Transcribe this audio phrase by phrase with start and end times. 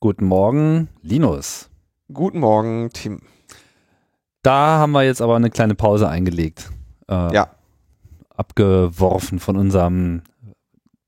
[0.00, 1.70] Guten Morgen, Linus.
[2.12, 3.18] Guten Morgen, Tim.
[4.42, 6.70] Da haben wir jetzt aber eine kleine Pause eingelegt.
[7.08, 7.48] Äh, ja.
[8.30, 10.22] Abgeworfen von unserem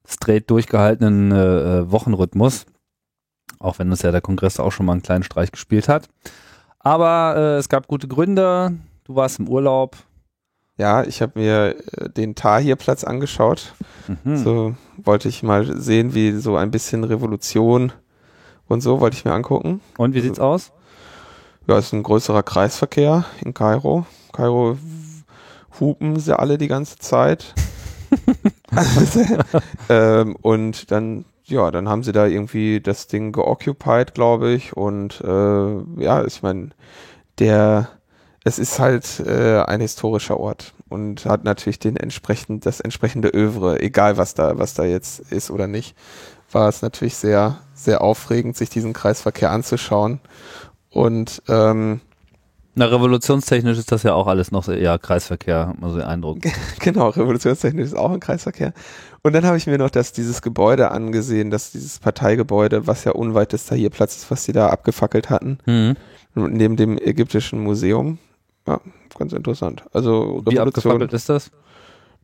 [0.05, 2.67] straight durchgehaltenen äh, Wochenrhythmus.
[3.61, 6.09] Auch wenn uns ja der Kongress auch schon mal einen kleinen Streich gespielt hat.
[6.81, 8.73] Aber äh, es gab gute Gründe.
[9.05, 9.99] Du warst im Urlaub.
[10.79, 13.73] Ja, ich habe mir äh, den Tahir-Platz angeschaut.
[14.25, 14.37] Mhm.
[14.37, 17.93] So wollte ich mal sehen, wie so ein bisschen Revolution
[18.71, 19.81] und so wollte ich mir angucken.
[19.99, 20.71] Und wie sieht's aus?
[21.67, 24.07] Ja, ist ein größerer Kreisverkehr in Kairo.
[24.33, 24.79] Kairo
[25.81, 27.53] hupen sie alle die ganze Zeit.
[29.89, 34.77] ähm, und dann, ja, dann haben sie da irgendwie das Ding geoccupied, glaube ich.
[34.77, 36.71] Und äh, ja, ich meine,
[37.41, 37.89] der,
[38.45, 43.81] es ist halt äh, ein historischer Ort und hat natürlich den entsprechend, das entsprechende Övre,
[43.81, 45.97] egal was da, was da jetzt ist oder nicht,
[46.53, 50.21] war es natürlich sehr, sehr aufregend, sich diesen Kreisverkehr anzuschauen.
[50.91, 52.01] Und ähm,
[52.75, 56.39] na, revolutionstechnisch ist das ja auch alles noch eher Kreisverkehr, hat man so den Eindruck.
[56.79, 58.73] genau, revolutionstechnisch ist auch ein Kreisverkehr.
[59.23, 63.13] Und dann habe ich mir noch das, dieses Gebäude angesehen, dass dieses Parteigebäude, was ja
[63.13, 65.97] unweit des Tahrirplatz ist, was sie da abgefackelt hatten, mhm.
[66.35, 68.19] neben dem ägyptischen Museum.
[68.67, 68.81] Ja,
[69.19, 69.85] ganz interessant.
[69.93, 71.51] Also Wie abgefackelt ist das?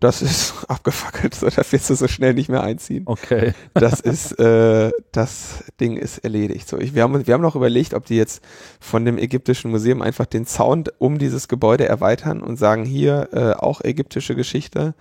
[0.01, 3.03] Das ist abgefackelt, so das wirst du so schnell nicht mehr einziehen.
[3.07, 3.53] Okay.
[3.75, 6.69] Das ist, äh, das Ding ist erledigt.
[6.69, 8.43] So, ich, wir haben, wir haben noch überlegt, ob die jetzt
[8.81, 13.53] von dem ägyptischen Museum einfach den Zaun um dieses Gebäude erweitern und sagen hier äh,
[13.53, 14.95] auch ägyptische Geschichte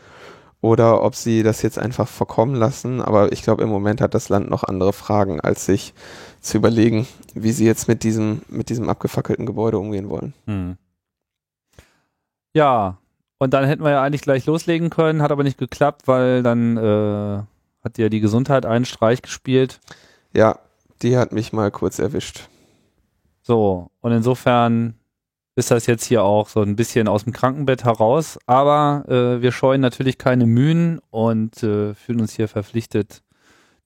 [0.62, 3.02] oder ob sie das jetzt einfach verkommen lassen.
[3.02, 5.94] Aber ich glaube, im Moment hat das Land noch andere Fragen, als sich
[6.42, 10.34] zu überlegen, wie sie jetzt mit diesem, mit diesem abgefackelten Gebäude umgehen wollen.
[10.48, 10.78] Hm.
[12.54, 12.98] Ja,
[13.38, 16.78] und dann hätten wir ja eigentlich gleich loslegen können, hat aber nicht geklappt, weil dann
[16.78, 17.44] äh,
[17.84, 19.80] hat ja die Gesundheit einen Streich gespielt.
[20.34, 20.60] Ja,
[21.02, 22.50] die hat mich mal kurz erwischt.
[23.42, 24.96] So, und insofern
[25.56, 28.38] ist das jetzt hier auch so ein bisschen aus dem Krankenbett heraus.
[28.46, 33.22] Aber äh, wir scheuen natürlich keine Mühen und äh, fühlen uns hier verpflichtet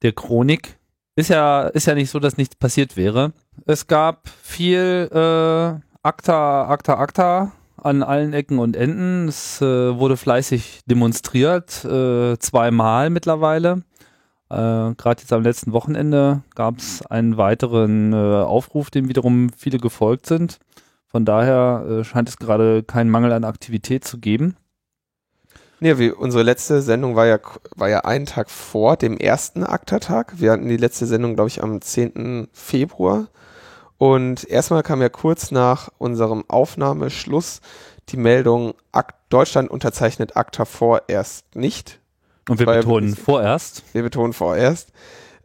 [0.01, 0.77] der Chronik.
[1.15, 3.33] Ist ja, ist ja nicht so, dass nichts passiert wäre.
[3.65, 7.51] Es gab viel äh, Akta, Akta, Akta
[7.83, 9.27] an allen Ecken und Enden.
[9.27, 13.83] Es äh, wurde fleißig demonstriert, äh, zweimal mittlerweile.
[14.49, 19.77] Äh, Gerade jetzt am letzten Wochenende gab es einen weiteren äh, Aufruf, dem wiederum viele
[19.77, 20.59] gefolgt sind.
[21.05, 24.55] Von daher äh, scheint es gerade keinen Mangel an Aktivität zu geben.
[25.81, 27.39] Nee, wie, unsere letzte Sendung war ja,
[27.75, 30.33] war ja einen Tag vor dem ersten Aktertag.
[30.39, 32.49] Wir hatten die letzte Sendung, glaube ich, am 10.
[32.51, 33.27] Februar.
[33.99, 37.59] Und erstmal kam ja kurz nach unserem Aufnahmeschluss
[38.07, 38.73] die Meldung,
[39.27, 41.99] Deutschland unterzeichnet ACTA vorerst nicht.
[42.47, 43.83] Und wir betonen vorerst.
[43.93, 44.91] Wir betonen vorerst.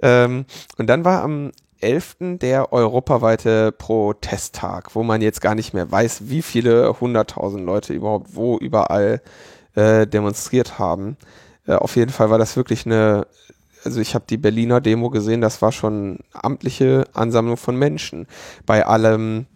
[0.00, 0.46] Ähm,
[0.78, 1.50] und dann war am
[1.80, 2.38] 11.
[2.40, 8.34] der europaweite Protesttag, wo man jetzt gar nicht mehr weiß, wie viele hunderttausend Leute überhaupt
[8.34, 9.20] wo überall
[9.74, 11.18] äh, demonstriert haben.
[11.66, 13.26] Äh, auf jeden Fall war das wirklich eine
[13.84, 18.26] also ich habe die Berliner Demo gesehen, das war schon amtliche Ansammlung von Menschen.
[18.66, 19.46] Bei allem,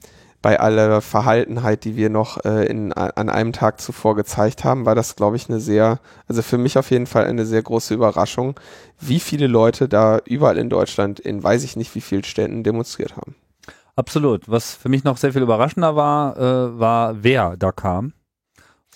[0.42, 4.94] bei aller Verhaltenheit, die wir noch äh, in, an einem Tag zuvor gezeigt haben, war
[4.94, 8.58] das, glaube ich, eine sehr, also für mich auf jeden Fall eine sehr große Überraschung,
[9.00, 13.16] wie viele Leute da überall in Deutschland in weiß ich nicht wie vielen Städten demonstriert
[13.16, 13.34] haben.
[13.96, 14.48] Absolut.
[14.48, 18.12] Was für mich noch sehr viel überraschender war, äh, war, wer da kam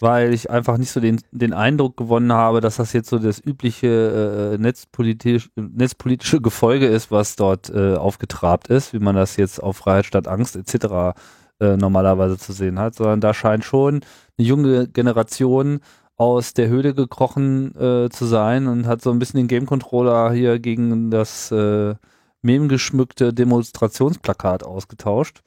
[0.00, 3.38] weil ich einfach nicht so den, den Eindruck gewonnen habe, dass das jetzt so das
[3.44, 9.62] übliche äh, netzpolitisch, netzpolitische Gefolge ist, was dort äh, aufgetrabt ist, wie man das jetzt
[9.62, 11.14] auf Freiheit statt Angst etc.
[11.60, 14.00] Äh, normalerweise zu sehen hat, sondern da scheint schon
[14.36, 15.78] eine junge Generation
[16.16, 20.32] aus der Höhle gekrochen äh, zu sein und hat so ein bisschen den Game Controller
[20.32, 21.94] hier gegen das äh,
[22.42, 25.42] memgeschmückte Demonstrationsplakat ausgetauscht.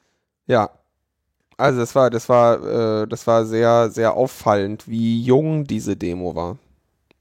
[0.48, 0.70] Ja,
[1.58, 6.36] also das war, das war, äh, das war sehr, sehr auffallend, wie jung diese Demo
[6.36, 6.58] war.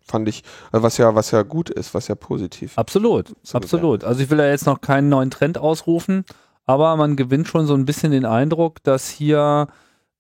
[0.07, 2.77] Fand ich, äh, was ja, was ja gut ist, was ja positiv.
[2.77, 4.05] Absolut, absolut.
[4.05, 6.25] Also ich will ja jetzt noch keinen neuen Trend ausrufen,
[6.67, 9.69] aber man gewinnt schon so ein bisschen den Eindruck, dass hier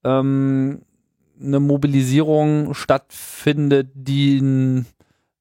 [0.05, 0.83] ähm,
[1.41, 4.85] eine Mobilisierung stattfindet, die,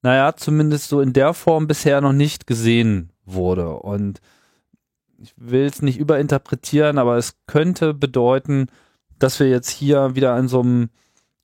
[0.01, 3.69] naja, zumindest so in der Form bisher noch nicht gesehen wurde.
[3.69, 4.19] Und
[5.24, 8.68] ich will es nicht überinterpretieren, aber es könnte bedeuten,
[9.20, 10.90] dass wir jetzt hier wieder an so einem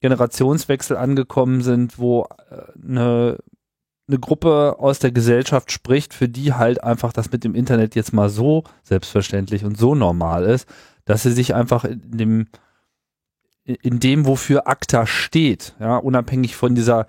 [0.00, 2.26] Generationswechsel angekommen sind, wo
[2.82, 3.42] eine, äh,
[4.08, 8.12] eine Gruppe aus der Gesellschaft spricht, für die halt einfach das mit dem Internet jetzt
[8.12, 10.68] mal so selbstverständlich und so normal ist,
[11.04, 12.46] dass sie sich einfach in dem,
[13.64, 17.06] in dem, wofür ACTA steht, ja, unabhängig von dieser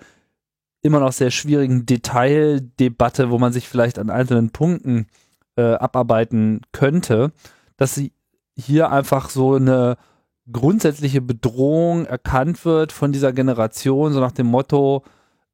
[0.80, 5.06] immer noch sehr schwierigen Detaildebatte, wo man sich vielleicht an einzelnen Punkten
[5.56, 7.32] äh, abarbeiten könnte,
[7.76, 8.12] dass sie
[8.56, 9.96] hier einfach so eine
[10.50, 15.04] grundsätzliche Bedrohung erkannt wird von dieser Generation, so nach dem Motto,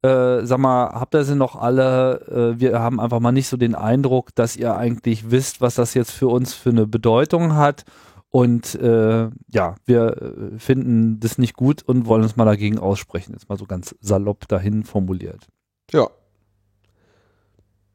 [0.01, 2.55] äh, sag mal, habt ihr sie noch alle?
[2.55, 5.93] Äh, wir haben einfach mal nicht so den Eindruck, dass ihr eigentlich wisst, was das
[5.93, 7.83] jetzt für uns für eine Bedeutung hat.
[8.31, 10.21] Und äh, ja, wir
[10.53, 13.33] äh, finden das nicht gut und wollen uns mal dagegen aussprechen.
[13.33, 15.47] Jetzt mal so ganz salopp dahin formuliert.
[15.91, 16.07] Ja.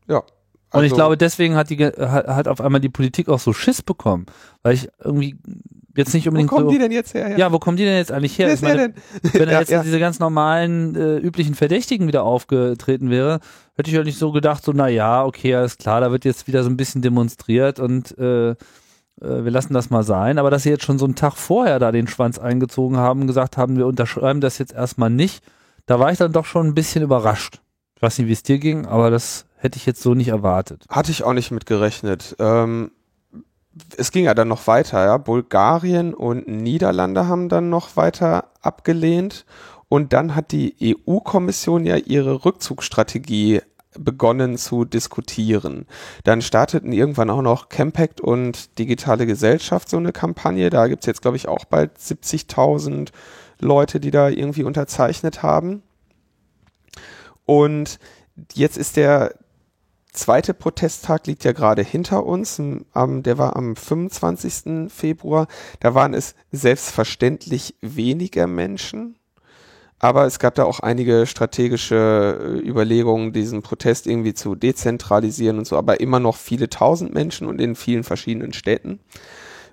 [0.09, 0.23] Ja.
[0.75, 3.53] Also und ich also glaube, deswegen hat die hat, auf einmal die Politik auch so
[3.53, 4.27] Schiss bekommen,
[4.63, 5.37] weil ich irgendwie
[5.97, 6.51] jetzt nicht unbedingt.
[6.51, 7.31] Wo kommen so, die denn jetzt her?
[7.31, 7.37] Ja.
[7.37, 8.49] ja, wo kommen die denn jetzt eigentlich her?
[8.49, 8.95] Wer ist meine, denn?
[9.33, 9.85] Wenn da jetzt ja.
[9.85, 13.39] diese ganz normalen äh, üblichen Verdächtigen wieder aufgetreten wäre,
[13.77, 16.49] hätte ich ja nicht so gedacht, so na ja, okay, alles klar, da wird jetzt
[16.49, 18.55] wieder so ein bisschen demonstriert und äh, äh,
[19.21, 20.39] wir lassen das mal sein.
[20.39, 23.57] Aber dass sie jetzt schon so einen Tag vorher da den Schwanz eingezogen haben, gesagt
[23.57, 25.45] haben, wir unterschreiben das jetzt erstmal nicht,
[25.87, 27.61] da war ich dann doch schon ein bisschen überrascht.
[28.05, 30.85] Weiß nicht, wie es dir ging, aber das hätte ich jetzt so nicht erwartet.
[30.91, 32.37] Hatte ich auch nicht mit gerechnet.
[32.39, 32.91] Ähm,
[33.97, 35.17] es ging ja dann noch weiter, ja.
[35.17, 39.47] Bulgarien und Niederlande haben dann noch weiter abgelehnt.
[39.89, 43.63] Und dann hat die EU-Kommission ja ihre Rückzugsstrategie
[43.99, 45.87] begonnen zu diskutieren.
[46.25, 50.69] Dann starteten irgendwann auch noch Campact und Digitale Gesellschaft so eine Kampagne.
[50.69, 53.13] Da gibt's jetzt, glaube ich, auch bald 70.000
[53.61, 55.83] Leute, die da irgendwie unterzeichnet haben.
[57.47, 57.99] Und
[58.55, 59.35] jetzt ist der
[60.13, 62.57] zweite Protesttag liegt ja gerade hinter uns.
[62.61, 64.91] Der war am 25.
[64.93, 65.47] Februar.
[65.81, 69.17] Da waren es selbstverständlich weniger Menschen.
[69.99, 75.67] Aber es gab da auch einige strategische äh, Überlegungen, diesen Protest irgendwie zu dezentralisieren und
[75.67, 79.01] so, aber immer noch viele tausend Menschen und in vielen verschiedenen Städten.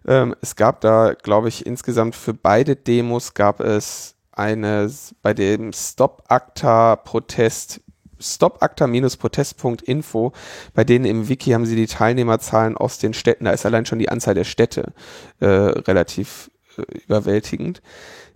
[0.07, 4.89] Ähm, es gab da, glaube ich, insgesamt für beide Demos gab es eine,
[5.21, 7.81] bei dem Stop-Acta-Protest
[8.21, 10.31] stopacta-protest.info,
[10.73, 13.99] bei denen im Wiki haben sie die Teilnehmerzahlen aus den Städten, da ist allein schon
[13.99, 14.93] die Anzahl der Städte
[15.39, 17.81] äh, relativ äh, überwältigend.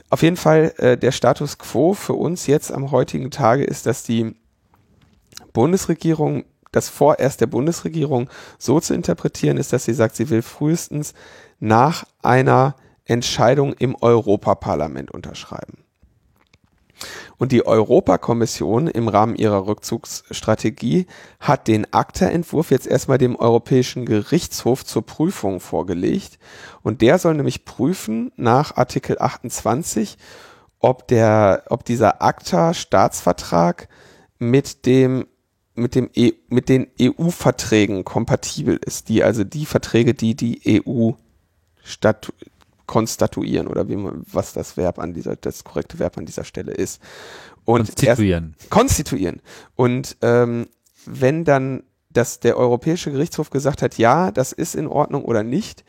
[0.09, 4.03] Auf jeden Fall, äh, der Status quo für uns jetzt am heutigen Tage ist, dass
[4.03, 4.35] die
[5.53, 11.13] Bundesregierung, das vorerst der Bundesregierung so zu interpretieren ist, dass sie sagt, sie will frühestens
[11.59, 12.75] nach einer
[13.05, 15.84] Entscheidung im Europaparlament unterschreiben.
[17.37, 21.05] Und die Europakommission im Rahmen ihrer Rückzugsstrategie
[21.39, 26.39] hat den ACTA-Entwurf jetzt erstmal dem Europäischen Gerichtshof zur Prüfung vorgelegt.
[26.81, 30.17] Und der soll nämlich prüfen nach Artikel 28,
[30.79, 33.89] ob der, ob dieser ACTA-Staatsvertrag
[34.39, 35.27] mit dem
[35.77, 41.11] mit dem e mit den EU-Verträgen kompatibel ist, die also die Verträge, die die EU
[41.83, 42.31] statu
[42.85, 46.71] konstatuieren oder wie man, was das Verb an dieser, das korrekte Verb an dieser Stelle
[46.71, 47.01] ist.
[47.65, 48.55] Und konstituieren.
[48.57, 49.41] Erst, konstituieren.
[49.75, 50.67] Und ähm,
[51.05, 51.83] wenn dann
[52.15, 55.83] dass der Europäische Gerichtshof gesagt hat, ja, das ist in Ordnung oder nicht,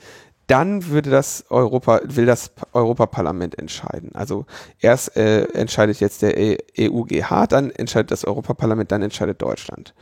[0.46, 4.14] dann würde das Europa, will das Europaparlament entscheiden.
[4.14, 4.46] Also
[4.78, 9.94] erst äh, entscheidet jetzt der EUGH, e dann entscheidet das Europaparlament, dann entscheidet Deutschland.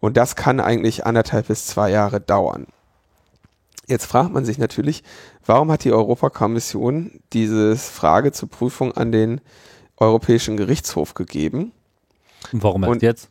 [0.00, 2.66] Und das kann eigentlich anderthalb bis zwei Jahre dauern.
[3.86, 5.02] Jetzt fragt man sich natürlich,
[5.44, 9.40] warum hat die Europakommission diese Frage zur Prüfung an den
[9.96, 11.72] Europäischen Gerichtshof gegeben?
[12.52, 13.30] Und warum erst Und, jetzt?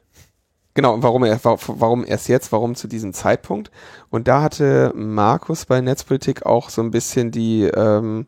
[0.73, 3.71] Genau, warum, warum erst jetzt, warum zu diesem Zeitpunkt?
[4.09, 8.25] Und da hatte Markus bei Netzpolitik auch so ein bisschen die, ähm,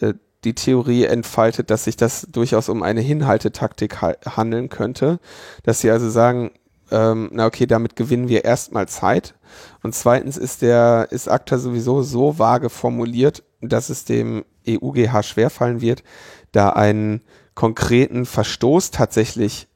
[0.00, 5.18] äh, die Theorie entfaltet, dass sich das durchaus um eine Hinhaltetaktik ha handeln könnte.
[5.64, 6.52] Dass sie also sagen,
[6.94, 9.34] ähm, na okay, damit gewinnen wir erstmal Zeit.
[9.82, 15.80] Und zweitens ist der, ist ACTA sowieso so vage formuliert, dass es dem EUGH schwerfallen
[15.80, 16.04] wird,
[16.52, 17.22] da einen
[17.54, 19.66] konkreten Verstoß tatsächlich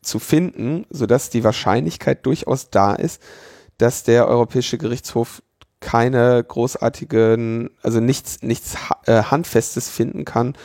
[0.00, 3.22] zu finden, sodass die Wahrscheinlichkeit durchaus da ist,
[3.76, 5.42] dass der Europäische Gerichtshof
[5.80, 10.56] keine großartigen, also nichts, nichts äh, Handfestes finden kann,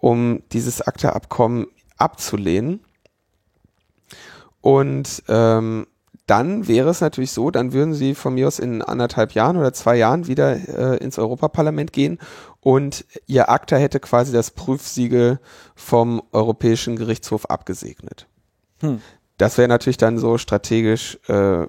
[0.00, 1.66] um dieses ACTA-Abkommen
[1.96, 2.80] abzulehnen.
[4.60, 5.86] Und ähm,
[6.26, 9.72] dann wäre es natürlich so, dann würden sie von mir aus in anderthalb Jahren oder
[9.72, 12.18] zwei Jahren wieder äh, ins Europaparlament gehen
[12.60, 15.40] und ihr ACTA hätte quasi das Prüfsiegel
[15.74, 18.28] vom Europäischen Gerichtshof abgesegnet.
[18.80, 19.00] Hm.
[19.38, 21.66] Das wäre natürlich dann so strategisch äh,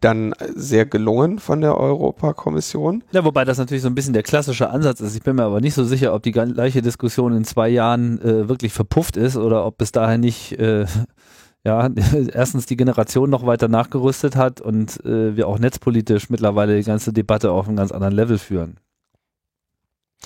[0.00, 3.04] dann sehr gelungen von der Europakommission.
[3.12, 5.16] Ja, wobei das natürlich so ein bisschen der klassische Ansatz ist.
[5.16, 8.48] Ich bin mir aber nicht so sicher, ob die gleiche Diskussion in zwei Jahren äh,
[8.48, 10.86] wirklich verpufft ist oder ob bis dahin nicht äh,
[11.64, 11.88] ja,
[12.32, 17.12] erstens die Generation noch weiter nachgerüstet hat und äh, wir auch netzpolitisch mittlerweile die ganze
[17.12, 18.78] Debatte auf einem ganz anderen Level führen.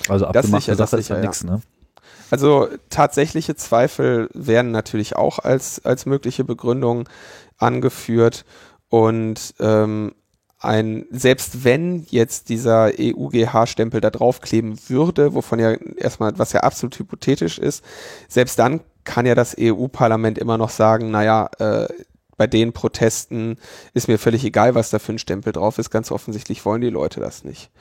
[0.07, 1.61] Also abgemachte Sache ist ja nichts, ne?
[2.31, 7.07] Also tatsächliche Zweifel werden natürlich auch als, als mögliche Begründung
[7.57, 8.45] angeführt.
[8.93, 10.13] Und ähm,
[10.59, 16.99] ein, selbst wenn jetzt dieser EUGH-Stempel da draufkleben würde, wovon ja erstmal, was ja absolut
[16.99, 17.83] hypothetisch ist,
[18.27, 21.87] selbst dann kann ja das EU-Parlament immer noch sagen, naja, äh,
[22.37, 23.57] bei den Protesten
[23.95, 25.89] ist mir völlig egal, was da für ein Stempel drauf ist.
[25.89, 27.71] Ganz offensichtlich wollen die Leute das nicht.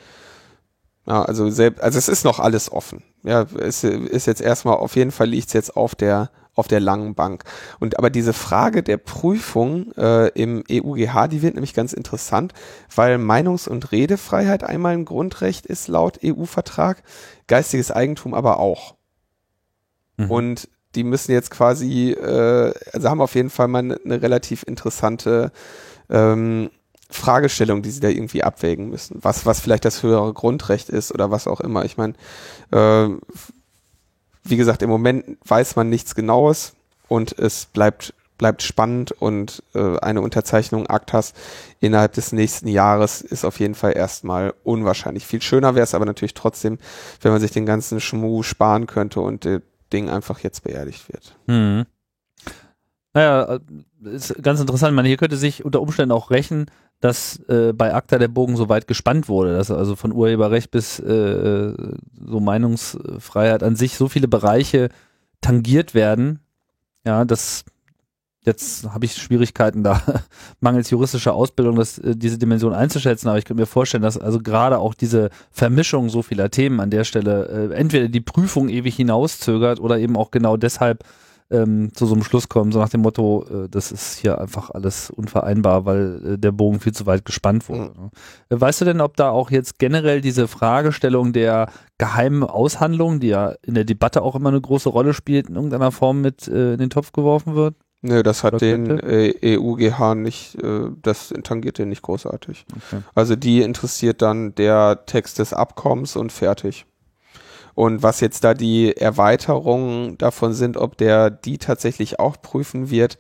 [1.07, 3.03] Ja, also, selbst, also es ist noch alles offen.
[3.23, 6.81] Ja, es ist jetzt erstmal, auf jeden Fall liegt es jetzt auf der auf der
[6.81, 7.45] langen Bank.
[7.81, 12.53] Und aber diese Frage der Prüfung äh, im EUGH, die wird nämlich ganz interessant,
[12.95, 17.03] weil Meinungs- und Redefreiheit einmal ein Grundrecht ist laut EU-Vertrag,
[17.47, 18.97] geistiges Eigentum aber auch.
[20.17, 20.31] Mhm.
[20.31, 24.63] Und die müssen jetzt quasi, äh, also haben auf jeden Fall mal eine, eine relativ
[24.65, 25.53] interessante
[26.11, 26.71] ähm,
[27.09, 29.19] Fragestellung, die sie da irgendwie abwägen müssen.
[29.23, 31.85] Was, was vielleicht das höhere Grundrecht ist oder was auch immer.
[31.85, 32.15] Ich meine,
[32.73, 33.09] äh,
[34.45, 36.75] wie gesagt, im Moment weiß man nichts Genaues
[37.09, 41.33] und es bleibt bleibt spannend und äh, eine Unterzeichnung Aktas
[41.79, 45.29] innerhalb des nächsten Jahres ist auf jeden Fall erstmal unwahrscheinlich.
[45.29, 46.79] Viel schöner wäre es aber natürlich trotzdem,
[47.21, 49.61] wenn man sich den ganzen Schmuh sparen könnte und das
[49.93, 51.37] Ding einfach jetzt beerdigt wird.
[51.47, 51.87] Hm.
[53.15, 53.61] Naja,
[54.05, 54.97] äh, ist ganz interessant.
[54.97, 56.67] Man hier könnte sich unter Umständen auch rächen,
[57.03, 61.01] dass äh, bei ACTA der Bogen so weit gespannt wurde, dass also von Urheberrecht bis
[61.01, 61.75] äh,
[62.25, 64.89] so Meinungsfreiheit an sich so viele Bereiche
[65.41, 66.39] tangiert werden,
[67.05, 67.65] ja, dass
[68.45, 70.01] jetzt habe ich Schwierigkeiten da,
[70.61, 74.39] mangels juristischer Ausbildung, das, äh, diese Dimension einzuschätzen, aber ich könnte mir vorstellen, dass also
[74.39, 78.95] gerade auch diese Vermischung so vieler Themen an der Stelle äh, entweder die Prüfung ewig
[78.95, 81.03] hinauszögert oder eben auch genau deshalb
[81.53, 84.71] ähm, zu so einem Schluss kommen, so nach dem Motto, äh, das ist hier einfach
[84.71, 87.93] alles unvereinbar, weil äh, der Bogen viel zu weit gespannt wurde.
[87.97, 88.11] Mhm.
[88.51, 88.61] Ne?
[88.61, 91.69] Weißt du denn, ob da auch jetzt generell diese Fragestellung der
[91.99, 95.93] geheimen Aushandlung, die ja in der Debatte auch immer eine große Rolle spielt, in irgendeiner
[95.93, 97.75] Form mit äh, in den Topf geworfen wird?
[98.05, 102.67] Nö, das hat den äh, EUGH nicht, äh, das tangiert den nicht großartig.
[102.75, 103.03] Okay.
[103.15, 106.85] Also die interessiert dann der Text des Abkommens und fertig.
[107.75, 113.19] Und was jetzt da die Erweiterungen davon sind, ob der die tatsächlich auch prüfen wird,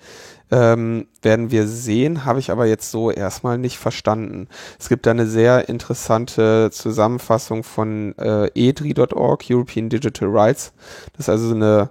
[0.51, 4.49] ähm, werden wir sehen, habe ich aber jetzt so erstmal nicht verstanden.
[4.79, 10.75] Es gibt da eine sehr interessante Zusammenfassung von äh, edri.org, European Digital Rights.
[11.17, 11.91] Das ist also eine,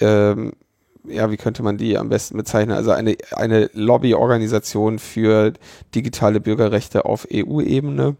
[0.00, 0.52] ähm,
[1.04, 2.76] ja, wie könnte man die am besten bezeichnen?
[2.76, 5.52] Also eine, eine Lobbyorganisation für
[5.94, 8.16] digitale Bürgerrechte auf EU-Ebene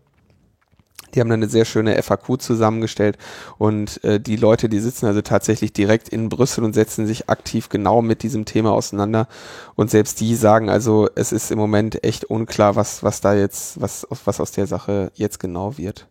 [1.14, 3.18] die haben dann eine sehr schöne FAQ zusammengestellt
[3.58, 7.68] und äh, die Leute, die sitzen also tatsächlich direkt in Brüssel und setzen sich aktiv
[7.68, 9.28] genau mit diesem Thema auseinander.
[9.74, 13.80] Und selbst die sagen also, es ist im Moment echt unklar, was, was da jetzt,
[13.80, 16.08] was, was aus der Sache jetzt genau wird.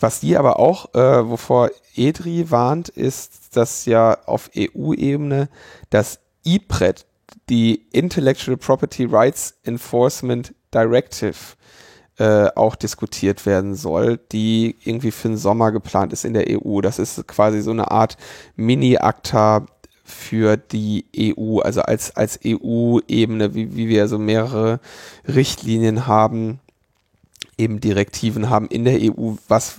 [0.00, 5.48] Was die aber auch, äh, wovor EDRI warnt, ist, dass ja auf EU-Ebene
[5.90, 7.06] das IPRED,
[7.48, 11.56] die Intellectual Property Rights Enforcement Directive,
[12.18, 16.80] äh, auch diskutiert werden soll, die irgendwie für den Sommer geplant ist in der EU.
[16.80, 18.16] Das ist quasi so eine Art
[18.56, 19.66] Mini-Akta
[20.04, 24.80] für die EU, also als, als EU-Ebene, wie, wie wir so mehrere
[25.26, 26.60] Richtlinien haben,
[27.56, 29.76] eben Direktiven haben in der EU, was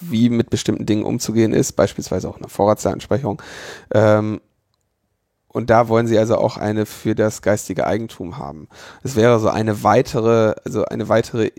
[0.00, 3.40] wie mit bestimmten Dingen umzugehen ist, beispielsweise auch eine Vorratsdatenspeicherung.
[3.94, 4.40] Ähm,
[5.48, 8.68] und da wollen sie also auch eine für das geistige Eigentum haben.
[9.02, 11.50] Es wäre so eine weitere, also eine weitere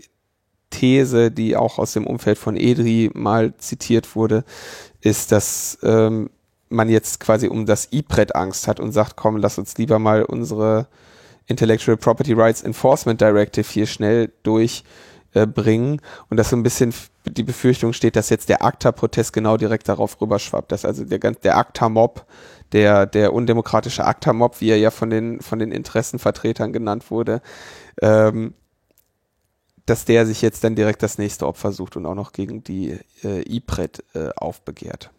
[0.70, 4.44] These, die auch aus dem Umfeld von Edri mal zitiert wurde,
[5.00, 6.30] ist, dass ähm,
[6.68, 10.22] man jetzt quasi um das IPRED Angst hat und sagt, komm, lass uns lieber mal
[10.22, 10.86] unsere
[11.46, 16.94] Intellectual Property Rights Enforcement Directive hier schnell durchbringen äh, und dass so ein bisschen
[17.26, 21.58] die Befürchtung steht, dass jetzt der ACTA-Protest genau direkt darauf rüberschwappt, dass also der, der
[21.58, 22.24] ACTA-Mob,
[22.72, 27.42] der, der undemokratische ACTA-Mob, wie er ja von den, von den Interessenvertretern genannt wurde,
[28.00, 28.54] ähm,
[29.90, 32.96] dass der sich jetzt dann direkt das nächste Opfer sucht und auch noch gegen die
[33.24, 35.10] äh, IPRED äh, aufbegehrt.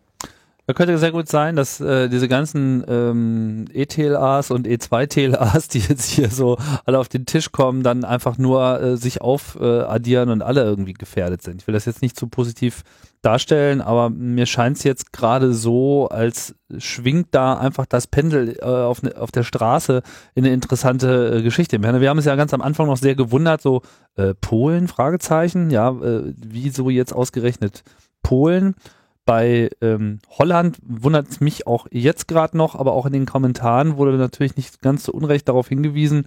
[0.65, 6.05] Da könnte sehr gut sein, dass äh, diese ganzen ähm, E-TLAs und E2-TLAs, die jetzt
[6.05, 10.41] hier so alle auf den Tisch kommen, dann einfach nur äh, sich aufaddieren äh, und
[10.41, 11.61] alle irgendwie gefährdet sind.
[11.61, 12.83] Ich will das jetzt nicht zu positiv
[13.21, 18.65] darstellen, aber mir scheint es jetzt gerade so, als schwingt da einfach das Pendel äh,
[18.65, 20.01] auf, ne, auf der Straße
[20.33, 21.81] in eine interessante äh, Geschichte.
[21.81, 23.83] Wir haben es ja ganz am Anfang noch sehr gewundert, so
[24.15, 27.83] äh, Polen, Fragezeichen, ja, äh, wieso jetzt ausgerechnet
[28.23, 28.75] Polen?
[29.23, 33.97] Bei ähm, Holland wundert es mich auch jetzt gerade noch, aber auch in den Kommentaren
[33.97, 36.25] wurde natürlich nicht ganz zu Unrecht darauf hingewiesen,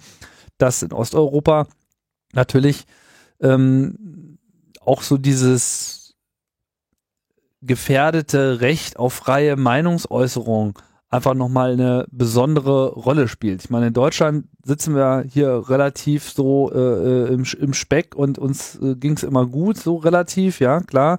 [0.58, 1.66] dass in Osteuropa
[2.32, 2.86] natürlich
[3.40, 4.38] ähm,
[4.80, 6.03] auch so dieses
[7.66, 10.78] gefährdete Recht auf freie Meinungsäußerung
[11.14, 13.62] einfach nochmal eine besondere Rolle spielt.
[13.64, 18.38] Ich meine, in Deutschland sitzen wir hier relativ so äh, äh im, im Speck und
[18.38, 21.18] uns äh, ging es immer gut, so relativ, ja, klar.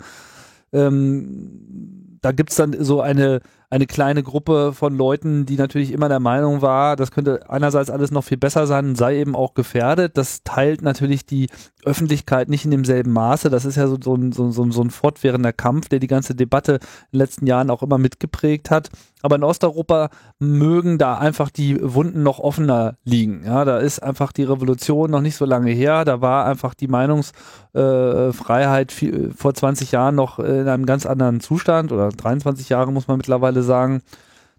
[0.73, 6.19] Ähm, da gibt's dann so eine eine kleine Gruppe von Leuten, die natürlich immer der
[6.19, 10.17] Meinung war, das könnte einerseits alles noch viel besser sein, sei eben auch gefährdet.
[10.17, 11.49] Das teilt natürlich die
[11.83, 13.49] Öffentlichkeit nicht in demselben Maße.
[13.49, 16.79] Das ist ja so, so, so, so ein fortwährender Kampf, der die ganze Debatte in
[17.13, 18.89] den letzten Jahren auch immer mitgeprägt hat.
[19.25, 23.41] Aber in Osteuropa mögen da einfach die Wunden noch offener liegen.
[23.43, 26.05] Ja, da ist einfach die Revolution noch nicht so lange her.
[26.05, 31.91] Da war einfach die Meinungsfreiheit äh, vor 20 Jahren noch in einem ganz anderen Zustand
[31.91, 34.03] oder 23 Jahre muss man mittlerweile sagen.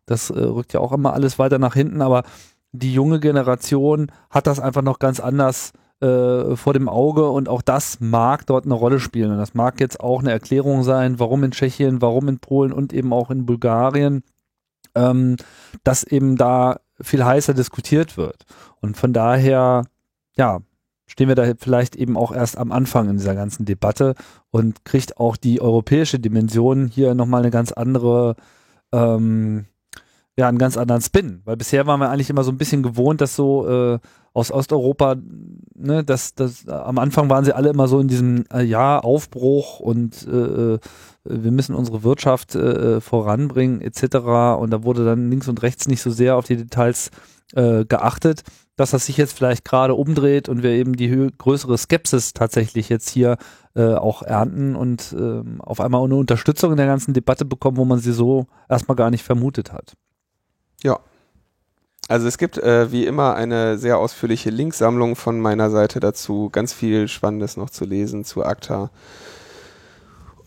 [0.05, 2.25] Das äh, rückt ja auch immer alles weiter nach hinten, aber
[2.73, 7.63] die junge Generation hat das einfach noch ganz anders äh, vor dem Auge und auch
[7.63, 9.31] das mag dort eine Rolle spielen.
[9.31, 12.93] Und das mag jetzt auch eine Erklärung sein, warum in Tschechien, warum in Polen und
[12.93, 14.25] eben auch in Bulgarien,
[14.97, 15.37] ähm,
[15.85, 18.45] dass eben da viel heißer diskutiert wird.
[18.81, 19.85] Und von daher,
[20.37, 20.61] ja,
[21.07, 24.15] stehen wir da vielleicht eben auch erst am Anfang in dieser ganzen Debatte
[24.51, 28.35] und kriegt auch die europäische Dimension hier nochmal eine ganz andere
[28.93, 29.67] ähm,
[30.39, 31.41] ja, einen ganz anderen Spin.
[31.45, 33.99] Weil bisher waren wir eigentlich immer so ein bisschen gewohnt, dass so äh,
[34.35, 35.17] aus Osteuropa,
[35.75, 39.81] ne, dass das am Anfang waren sie alle immer so in diesem äh, ja, Aufbruch
[39.81, 40.79] und äh, äh
[41.29, 44.17] wir müssen unsere Wirtschaft äh, äh, voranbringen, etc.
[44.61, 47.11] Und da wurde dann links und rechts nicht so sehr auf die Details
[47.55, 48.43] äh, geachtet,
[48.77, 53.09] dass das sich jetzt vielleicht gerade umdreht und wir eben die größere Skepsis tatsächlich jetzt
[53.09, 53.39] hier
[53.75, 57.85] äh, auch ernten und äh, auf einmal eine Unterstützung in der ganzen Debatte bekommen, wo
[57.85, 59.95] man sie so erstmal gar nicht vermutet hat.
[60.83, 61.01] Ja.
[62.09, 66.73] Also es gibt äh, wie immer eine sehr ausführliche Linksammlung von meiner Seite dazu, ganz
[66.73, 68.91] viel Spannendes noch zu lesen zu ACTA.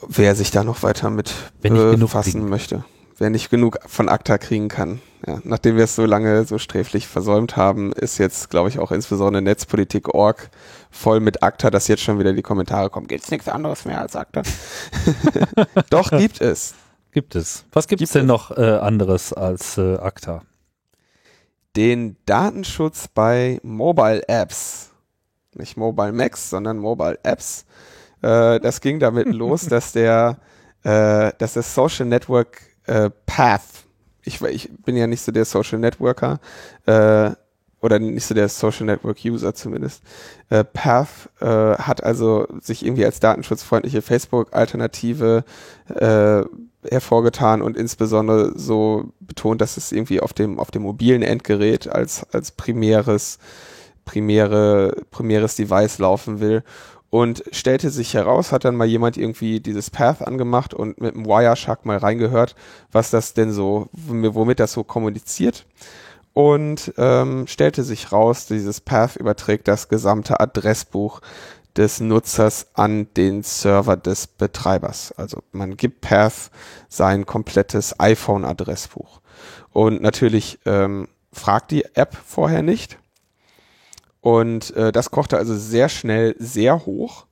[0.07, 2.85] Wer sich da noch weiter mit befassen möchte
[3.19, 5.01] wer nicht genug von ACTA kriegen kann.
[5.27, 8.91] Ja, nachdem wir es so lange so sträflich versäumt haben, ist jetzt, glaube ich, auch
[8.91, 10.49] insbesondere Netzpolitik.org
[10.89, 13.07] voll mit ACTA, dass jetzt schon wieder die Kommentare kommen.
[13.07, 14.43] Gibt's nichts anderes mehr als ACTA?
[15.89, 16.73] Doch, gibt es.
[17.11, 17.65] Gibt es.
[17.71, 20.43] Was gibt es denn noch äh, anderes als äh, ACTA?
[21.75, 24.91] Den Datenschutz bei Mobile Apps.
[25.55, 27.65] Nicht Mobile Max, sondern Mobile Apps.
[28.21, 30.37] Äh, das ging damit los, dass der,
[30.83, 33.85] äh, dass das Social Network äh, Path,
[34.23, 36.39] ich, ich bin ja nicht so der Social Networker,
[36.85, 37.31] äh,
[37.81, 40.03] oder nicht so der Social Network User zumindest.
[40.49, 45.45] Äh, Path äh, hat also sich irgendwie als datenschutzfreundliche Facebook-Alternative
[45.95, 46.43] äh,
[46.87, 52.25] hervorgetan und insbesondere so betont, dass es irgendwie auf dem, auf dem mobilen Endgerät als,
[52.31, 53.39] als primäres,
[54.05, 56.63] primäre, primäres Device laufen will.
[57.11, 61.25] Und stellte sich heraus, hat dann mal jemand irgendwie dieses Path angemacht und mit dem
[61.25, 62.55] Wireshark mal reingehört,
[62.91, 65.65] was das denn so, womit das so kommuniziert.
[66.33, 71.21] Und ähm, stellte sich raus, dieses Path überträgt das gesamte Adressbuch
[71.79, 75.13] des Nutzers an den Server des Betreibers.
[75.13, 76.51] Also man gibt Path
[76.89, 79.21] sein komplettes iPhone-Adressbuch.
[79.71, 82.97] Und natürlich ähm, fragt die App vorher nicht.
[84.19, 87.25] Und äh, das kochte also sehr schnell sehr hoch.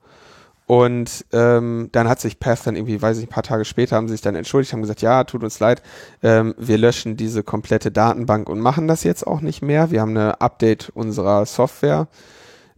[0.66, 4.08] Und ähm, dann hat sich Path dann irgendwie, weiß ich, ein paar Tage später haben
[4.08, 5.82] sie sich dann entschuldigt, haben gesagt, ja, tut uns leid,
[6.24, 9.92] ähm, wir löschen diese komplette Datenbank und machen das jetzt auch nicht mehr.
[9.92, 12.08] Wir haben eine Update unserer Software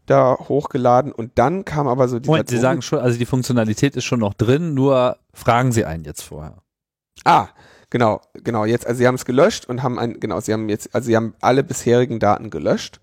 [0.10, 3.96] da hochgeladen und dann kam aber so dieser Moment, Sie sagen schon, also die Funktionalität
[3.96, 6.58] ist schon noch drin, nur fragen Sie einen jetzt vorher.
[7.26, 7.50] Ah,
[7.90, 10.94] genau, genau, jetzt, also Sie haben es gelöscht und haben ein, genau, Sie haben jetzt,
[10.96, 13.00] also Sie haben alle bisherigen Daten gelöscht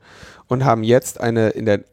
[0.48, 1.84] und haben jetzt eine in der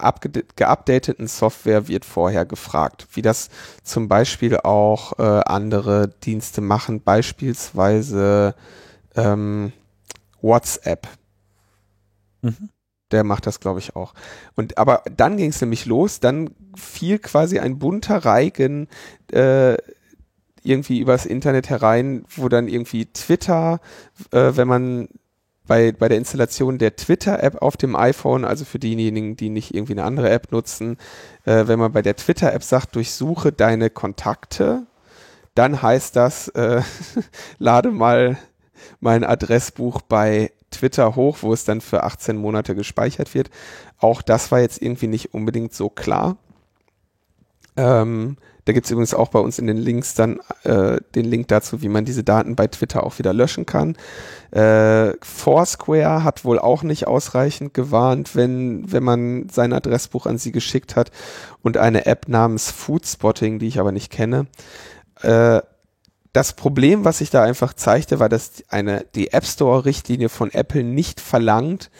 [0.56, 3.50] geupdateten Software wird vorher gefragt, wie das
[3.84, 8.56] zum Beispiel auch äh, andere Dienste machen, beispielsweise
[9.16, 9.74] ähm,
[10.42, 11.08] WhatsApp.
[12.42, 12.70] Mhm
[13.14, 14.14] der macht das, glaube ich, auch.
[14.56, 18.88] Und aber dann ging es nämlich los, dann fiel quasi ein bunter Reigen
[19.32, 19.78] äh,
[20.64, 23.80] irgendwie übers Internet herein, wo dann irgendwie Twitter,
[24.32, 25.08] äh, wenn man
[25.66, 29.94] bei, bei der Installation der Twitter-App auf dem iPhone, also für diejenigen, die nicht irgendwie
[29.94, 30.98] eine andere App nutzen,
[31.46, 34.86] äh, wenn man bei der Twitter-App sagt, durchsuche deine Kontakte,
[35.56, 36.82] dann heißt das, äh,
[37.60, 38.38] lade mal
[39.00, 43.50] mein Adressbuch bei Twitter hoch, wo es dann für 18 Monate gespeichert wird.
[43.98, 46.38] Auch das war jetzt irgendwie nicht unbedingt so klar.
[47.76, 51.50] Ähm, da gibt es übrigens auch bei uns in den Links dann äh, den Link
[51.50, 53.98] dazu, wie man diese Daten bei Twitter auch wieder löschen kann.
[54.52, 60.54] Äh, Foursquare hat wohl auch nicht ausreichend gewarnt, wenn, wenn man sein Adressbuch an sie
[60.54, 61.12] geschickt hat.
[61.62, 64.48] Und eine App namens Foodspotting, die ich aber nicht kenne,
[65.22, 65.62] äh,
[66.34, 70.84] das Problem, was sich da einfach zeigte, war, dass eine, die App Store-Richtlinie von Apple
[70.84, 71.92] nicht verlangt,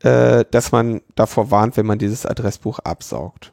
[0.00, 3.52] äh, dass man davor warnt, wenn man dieses Adressbuch absaugt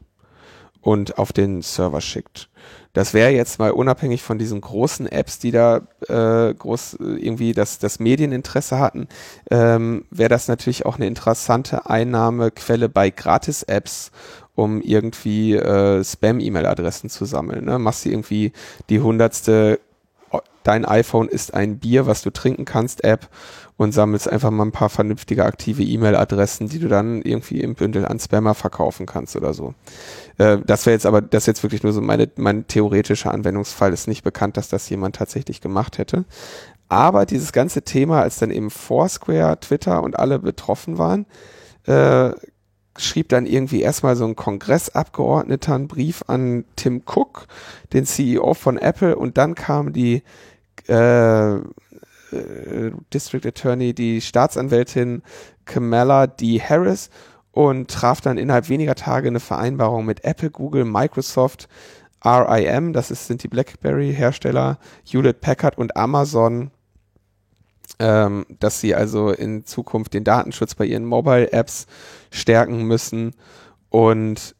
[0.81, 2.49] und auf den Server schickt.
[2.93, 7.79] Das wäre jetzt mal unabhängig von diesen großen Apps, die da äh, groß irgendwie das,
[7.79, 9.07] das Medieninteresse hatten,
[9.51, 14.11] ähm, wäre das natürlich auch eine interessante Einnahmequelle bei Gratis-Apps,
[14.55, 17.65] um irgendwie äh, Spam-E-Mail-Adressen zu sammeln.
[17.65, 17.77] Ne?
[17.77, 18.51] Machst du irgendwie
[18.89, 19.79] die hundertste
[20.63, 23.29] Dein iPhone ist ein Bier, was du trinken kannst, App
[23.77, 28.05] und sammelst einfach mal ein paar vernünftige aktive E-Mail-Adressen, die du dann irgendwie im Bündel
[28.05, 29.75] an Spammer verkaufen kannst oder so.
[30.37, 33.93] Äh, das wäre jetzt aber, das ist jetzt wirklich nur so meine, mein theoretischer Anwendungsfall.
[33.93, 36.25] Ist nicht bekannt, dass das jemand tatsächlich gemacht hätte.
[36.89, 41.25] Aber dieses ganze Thema, als dann eben Foursquare, Twitter und alle betroffen waren,
[41.85, 42.31] äh,
[42.97, 47.47] schrieb dann irgendwie erstmal so ein Kongressabgeordneter einen Brief an Tim Cook,
[47.93, 50.23] den CEO von Apple, und dann kam die
[50.87, 51.61] äh, äh,
[53.13, 55.23] District Attorney, die Staatsanwältin
[55.65, 56.59] Kamala D.
[56.59, 57.09] Harris
[57.51, 61.67] und traf dann innerhalb weniger Tage eine Vereinbarung mit Apple, Google, Microsoft,
[62.23, 66.71] RIM, das ist, sind die BlackBerry-Hersteller, Hewlett Packard und Amazon,
[67.99, 71.87] ähm, dass sie also in Zukunft den Datenschutz bei ihren Mobile-Apps
[72.31, 73.33] stärken müssen.
[73.89, 74.55] Und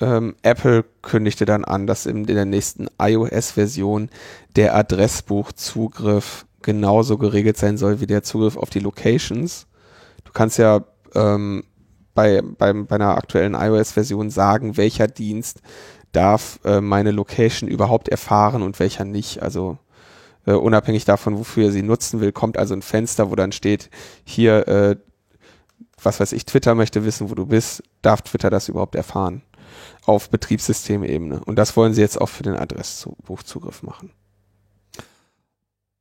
[0.00, 4.08] ähm, Apple kündigte dann an, dass in, der nächsten iOS-Version
[4.56, 9.66] der Adressbuchzugriff genauso geregelt sein soll wie der Zugriff auf die Locations.
[10.24, 11.64] Du kannst ja ähm,
[12.14, 15.60] bei, bei, bei einer aktuellen iOS-Version sagen, welcher Dienst
[16.12, 19.42] darf äh, meine Location überhaupt erfahren und welcher nicht.
[19.42, 19.78] Also
[20.46, 23.90] äh, unabhängig davon, wofür er sie nutzen will, kommt also ein Fenster, wo dann steht,
[24.24, 24.96] hier, äh,
[26.02, 29.42] was weiß ich, Twitter möchte wissen, wo du bist, darf Twitter das überhaupt erfahren?
[30.04, 31.44] Auf Betriebssystemebene.
[31.44, 34.12] Und das wollen sie jetzt auch für den Adressbuchzugriff machen.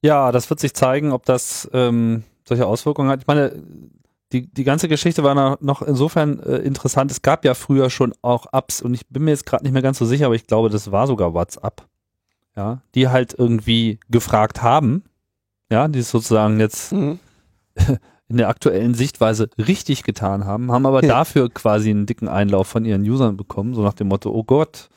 [0.02, 3.21] Ja, das wird sich zeigen, ob das ähm, solche Auswirkungen hat.
[3.21, 3.62] Ich meine,
[4.32, 7.12] die, die ganze Geschichte war noch insofern äh, interessant.
[7.12, 9.82] Es gab ja früher schon auch Apps und ich bin mir jetzt gerade nicht mehr
[9.82, 11.88] ganz so sicher, aber ich glaube, das war sogar WhatsApp
[12.60, 15.04] ja, die halt irgendwie gefragt haben,
[15.72, 17.17] ja, die es sozusagen jetzt mhm.
[18.28, 21.08] in der aktuellen Sichtweise richtig getan haben, haben aber ja.
[21.08, 24.89] dafür quasi einen dicken Einlauf von ihren Usern bekommen, so nach dem Motto, oh Gott,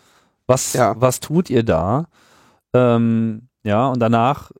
[0.48, 1.00] was, ja.
[1.00, 2.08] was tut ihr da?
[2.74, 4.50] Ähm, ja, und danach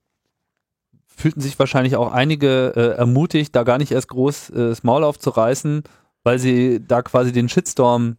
[1.08, 5.02] fühlten sich wahrscheinlich auch einige äh, ermutigt, da gar nicht erst groß äh, das Maul
[5.02, 5.82] aufzureißen,
[6.22, 8.16] weil sie da quasi den Shitstorm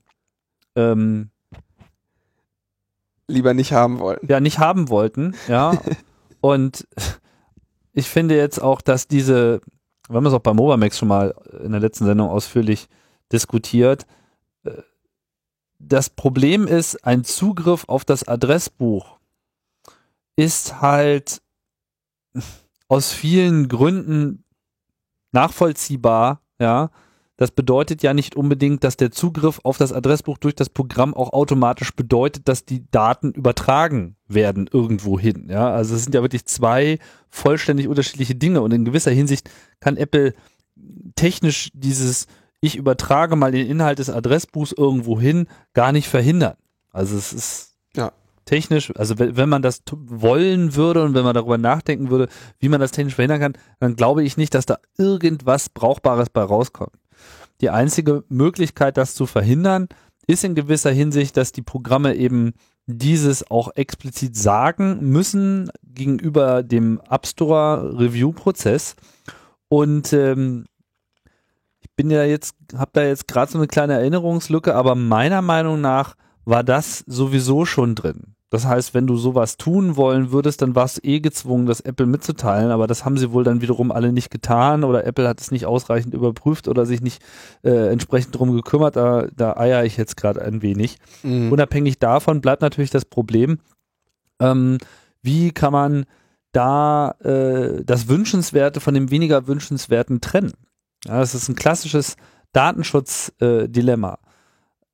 [0.76, 1.30] ähm,
[3.28, 4.28] lieber nicht haben wollten.
[4.28, 5.78] Ja, nicht haben wollten, ja.
[6.42, 6.88] und
[7.94, 9.62] ich finde jetzt auch, dass diese,
[10.08, 12.88] wir haben es auch bei Mobamax schon mal in der letzten Sendung ausführlich
[13.32, 14.06] diskutiert,
[14.64, 14.82] äh,
[15.80, 19.20] das Problem ist, ein Zugriff auf das Adressbuch
[20.36, 21.42] ist halt
[22.88, 24.46] aus vielen Gründen
[25.32, 26.90] nachvollziehbar, ja,
[27.38, 31.34] das bedeutet ja nicht unbedingt, dass der Zugriff auf das Adressbuch durch das Programm auch
[31.34, 35.48] automatisch bedeutet, dass die Daten übertragen werden irgendwo hin.
[35.50, 39.98] Ja, also es sind ja wirklich zwei vollständig unterschiedliche Dinge und in gewisser Hinsicht kann
[39.98, 40.34] Apple
[41.16, 42.28] technisch dieses
[42.64, 46.56] ich übertrage mal den Inhalt des Adressbuchs irgendwo hin gar nicht verhindern.
[46.94, 48.14] Also es ist ja.
[48.46, 52.80] technisch, also wenn man das wollen würde und wenn man darüber nachdenken würde, wie man
[52.80, 56.94] das technisch verhindern kann, dann glaube ich nicht, dass da irgendwas Brauchbares bei rauskommt.
[57.62, 59.88] Die einzige Möglichkeit, das zu verhindern,
[60.28, 62.54] ist in gewisser Hinsicht, dass die Programme eben
[62.86, 68.96] dieses auch explizit sagen müssen gegenüber dem App Store Review Prozess.
[69.70, 70.66] Und ähm,
[71.80, 75.80] ich bin ja jetzt, habe da jetzt gerade so eine kleine Erinnerungslücke, aber meiner Meinung
[75.82, 78.33] nach war das sowieso schon drin.
[78.54, 82.06] Das heißt, wenn du sowas tun wollen würdest, dann warst du eh gezwungen, das Apple
[82.06, 85.50] mitzuteilen, aber das haben sie wohl dann wiederum alle nicht getan oder Apple hat es
[85.50, 87.24] nicht ausreichend überprüft oder sich nicht
[87.64, 88.96] äh, entsprechend drum gekümmert.
[88.96, 90.98] Da, da eier ich jetzt gerade ein wenig.
[91.24, 91.52] Mhm.
[91.52, 93.58] Unabhängig davon bleibt natürlich das Problem,
[94.40, 94.78] ähm,
[95.24, 96.06] wie kann man
[96.52, 100.54] da äh, das Wünschenswerte von dem weniger Wünschenswerten trennen?
[101.06, 102.18] Ja, das ist ein klassisches
[102.52, 104.14] Datenschutzdilemma.
[104.14, 104.28] Äh,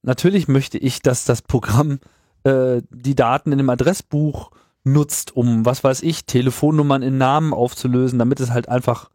[0.02, 2.00] Natürlich möchte ich, dass das Programm
[2.44, 4.52] äh, die Daten in dem Adressbuch
[4.84, 9.10] nutzt, um, was weiß ich, Telefonnummern in Namen aufzulösen, damit es halt einfach,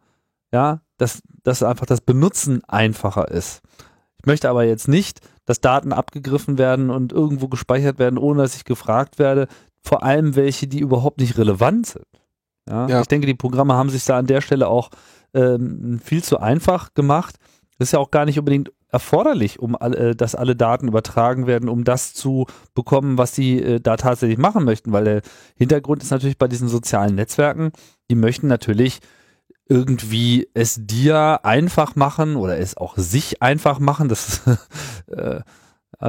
[0.51, 3.61] ja, dass, dass einfach das Benutzen einfacher ist.
[4.19, 8.55] Ich möchte aber jetzt nicht, dass Daten abgegriffen werden und irgendwo gespeichert werden, ohne dass
[8.55, 9.47] ich gefragt werde,
[9.81, 12.05] vor allem welche, die überhaupt nicht relevant sind.
[12.67, 13.01] Ja, ja.
[13.01, 14.89] Ich denke, die Programme haben sich da an der Stelle auch
[15.35, 17.35] ähm, viel zu einfach gemacht.
[17.77, 21.67] Das ist ja auch gar nicht unbedingt erforderlich, um alle, dass alle Daten übertragen werden,
[21.67, 24.93] um das zu bekommen, was sie äh, da tatsächlich machen möchten.
[24.93, 25.21] Weil der
[25.57, 27.73] Hintergrund ist natürlich bei diesen sozialen Netzwerken,
[28.09, 28.99] die möchten natürlich
[29.67, 34.07] irgendwie es dir einfach machen oder es auch sich einfach machen.
[34.07, 34.41] Das
[35.07, 35.43] äh, ja,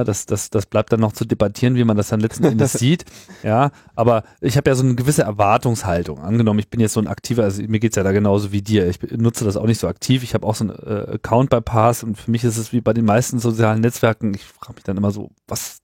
[0.03, 3.05] das, das, das bleibt dann noch zu debattieren, wie man das dann letzten Endes sieht.
[3.43, 6.19] Ja, aber ich habe ja so eine gewisse Erwartungshaltung.
[6.19, 8.87] Angenommen, ich bin jetzt so ein aktiver, also mir geht's ja da genauso wie dir.
[8.87, 10.23] Ich nutze das auch nicht so aktiv.
[10.23, 12.81] Ich habe auch so einen äh, Account bei Pass und für mich ist es wie
[12.81, 14.33] bei den meisten sozialen Netzwerken.
[14.33, 15.79] Ich frage mich dann immer so, was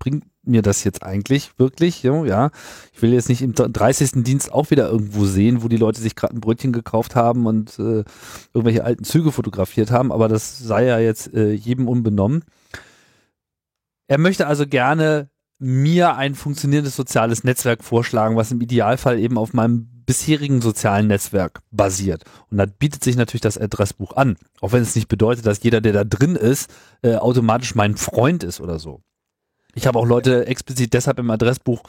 [0.00, 2.02] bringt mir das jetzt eigentlich wirklich?
[2.02, 2.50] Ja,
[2.92, 4.24] ich will jetzt nicht im 30.
[4.24, 7.78] Dienst auch wieder irgendwo sehen, wo die Leute sich gerade ein Brötchen gekauft haben und
[7.78, 8.04] äh,
[8.52, 12.44] irgendwelche alten Züge fotografiert haben, aber das sei ja jetzt äh, jedem unbenommen.
[14.10, 19.52] Er möchte also gerne mir ein funktionierendes soziales Netzwerk vorschlagen, was im Idealfall eben auf
[19.52, 22.24] meinem bisherigen sozialen Netzwerk basiert.
[22.50, 24.36] Und da bietet sich natürlich das Adressbuch an.
[24.60, 26.68] Auch wenn es nicht bedeutet, dass jeder, der da drin ist,
[27.02, 29.00] äh, automatisch mein Freund ist oder so.
[29.76, 31.84] Ich habe auch Leute explizit deshalb im Adressbuch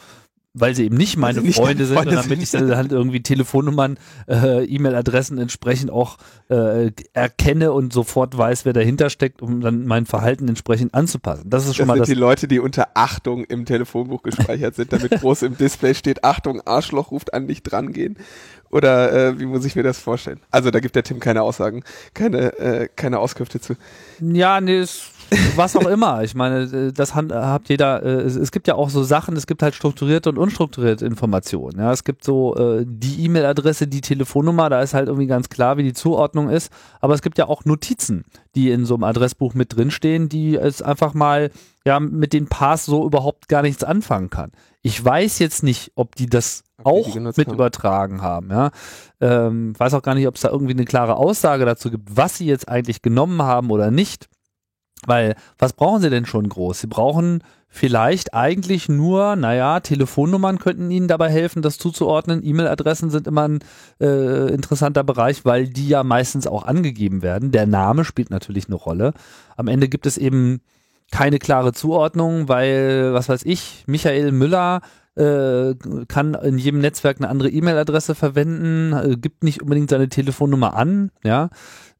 [0.54, 3.98] weil sie eben nicht meine nicht Freunde sind, Freunde damit ich dann halt irgendwie Telefonnummern,
[4.28, 6.18] äh, E-Mail-Adressen entsprechend auch
[6.50, 11.48] äh, erkenne und sofort weiß, wer dahinter steckt, um dann mein Verhalten entsprechend anzupassen.
[11.48, 12.08] Das ist schon das mal sind das.
[12.08, 16.60] die Leute, die unter Achtung im Telefonbuch gespeichert sind, damit groß im Display steht, Achtung,
[16.66, 18.18] Arschloch ruft an, nicht drangehen.
[18.70, 20.40] Oder äh, wie muss ich mir das vorstellen?
[20.50, 21.84] Also da gibt der Tim keine Aussagen,
[22.14, 23.74] keine, äh, keine Auskünfte zu.
[24.20, 25.10] Ja, nee, es
[25.56, 26.22] was auch immer.
[26.22, 29.62] Ich meine, äh, das habt jeder, äh, es, gibt ja auch so Sachen, es gibt
[29.62, 31.78] halt strukturierte und unstrukturierte Informationen.
[31.78, 35.76] Ja, es gibt so äh, die E-Mail-Adresse, die Telefonnummer, da ist halt irgendwie ganz klar,
[35.76, 36.72] wie die Zuordnung ist.
[37.00, 40.82] Aber es gibt ja auch Notizen, die in so einem Adressbuch mit drinstehen, die es
[40.82, 41.50] einfach mal
[41.84, 44.52] ja mit den Pass so überhaupt gar nichts anfangen kann.
[44.82, 47.54] Ich weiß jetzt nicht, ob die das okay, auch die mit haben.
[47.54, 48.50] übertragen haben.
[48.50, 48.70] Ja,
[49.20, 52.38] ähm, weiß auch gar nicht, ob es da irgendwie eine klare Aussage dazu gibt, was
[52.38, 54.28] sie jetzt eigentlich genommen haben oder nicht.
[55.06, 56.80] Weil, was brauchen sie denn schon groß?
[56.80, 62.44] Sie brauchen vielleicht eigentlich nur, naja, Telefonnummern könnten ihnen dabei helfen, das zuzuordnen.
[62.44, 63.60] E-Mail-Adressen sind immer ein
[64.00, 67.50] äh, interessanter Bereich, weil die ja meistens auch angegeben werden.
[67.50, 69.14] Der Name spielt natürlich eine Rolle.
[69.56, 70.60] Am Ende gibt es eben
[71.10, 74.82] keine klare Zuordnung, weil, was weiß ich, Michael Müller
[75.14, 75.74] äh,
[76.08, 81.10] kann in jedem Netzwerk eine andere E-Mail-Adresse verwenden, äh, gibt nicht unbedingt seine Telefonnummer an,
[81.24, 81.50] ja.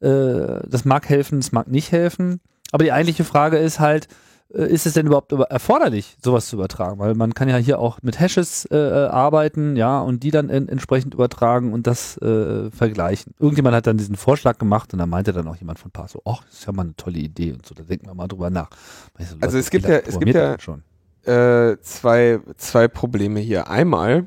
[0.00, 2.40] Äh, das mag helfen, es mag nicht helfen.
[2.72, 4.08] Aber die eigentliche Frage ist halt,
[4.52, 6.98] äh, ist es denn überhaupt erforderlich, sowas zu übertragen?
[6.98, 10.48] Weil man kann ja hier auch mit Hashes äh, äh, arbeiten, ja, und die dann
[10.48, 13.34] in, entsprechend übertragen und das äh, vergleichen.
[13.38, 16.42] Irgendjemand hat dann diesen Vorschlag gemacht und da meinte dann auch jemand von Paso, ach,
[16.44, 18.70] das ist ja mal eine tolle Idee und so, da denken wir mal drüber nach.
[19.18, 20.82] So, also es gibt ja, es gibt ja schon.
[21.24, 23.70] Äh, zwei, zwei Probleme hier.
[23.70, 24.26] Einmal,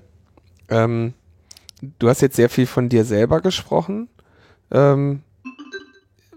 [0.69, 1.13] ähm,
[1.99, 4.08] du hast jetzt sehr viel von dir selber gesprochen.
[4.71, 5.21] Ähm,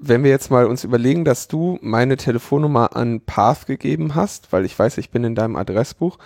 [0.01, 4.65] wenn wir jetzt mal uns überlegen, dass du meine Telefonnummer an Path gegeben hast, weil
[4.65, 6.19] ich weiß, ich bin in deinem Adressbuch,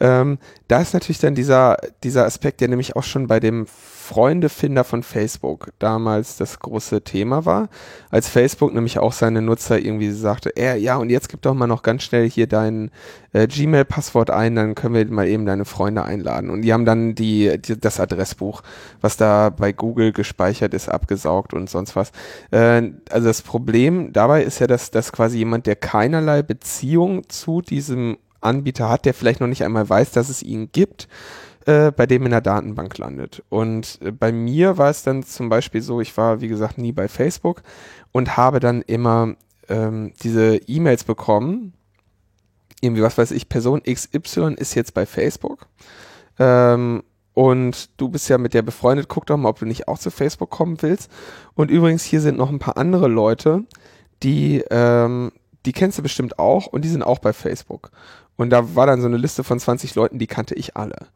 [0.00, 0.38] ähm,
[0.68, 5.02] da ist natürlich dann dieser, dieser Aspekt, der nämlich auch schon bei dem Freundefinder von
[5.02, 7.68] Facebook damals das große Thema war,
[8.10, 11.66] als Facebook nämlich auch seine Nutzer irgendwie sagte, äh, ja, und jetzt gib doch mal
[11.66, 12.90] noch ganz schnell hier dein
[13.34, 16.48] äh, Gmail-Passwort ein, dann können wir mal eben deine Freunde einladen.
[16.48, 18.62] Und die haben dann die, die das Adressbuch,
[19.02, 22.12] was da bei Google gespeichert ist, abgesaugt und sonst was.
[22.50, 22.82] Äh,
[23.26, 28.88] das Problem dabei ist ja, dass, dass quasi jemand, der keinerlei Beziehung zu diesem Anbieter
[28.88, 31.08] hat, der vielleicht noch nicht einmal weiß, dass es ihn gibt,
[31.66, 33.42] äh, bei dem in der Datenbank landet.
[33.48, 36.92] Und äh, bei mir war es dann zum Beispiel so, ich war, wie gesagt, nie
[36.92, 37.62] bei Facebook
[38.12, 39.34] und habe dann immer
[39.68, 41.74] ähm, diese E-Mails bekommen,
[42.80, 45.66] irgendwie, was weiß ich, Person XY ist jetzt bei Facebook.
[46.38, 47.02] Ähm,
[47.38, 50.10] und du bist ja mit der befreundet, guck doch mal, ob du nicht auch zu
[50.10, 51.08] Facebook kommen willst.
[51.54, 53.62] Und übrigens, hier sind noch ein paar andere Leute,
[54.24, 55.30] die, ähm,
[55.64, 57.92] die kennst du bestimmt auch und die sind auch bei Facebook.
[58.38, 61.08] Und da war dann so eine Liste von 20 Leuten, die kannte ich alle.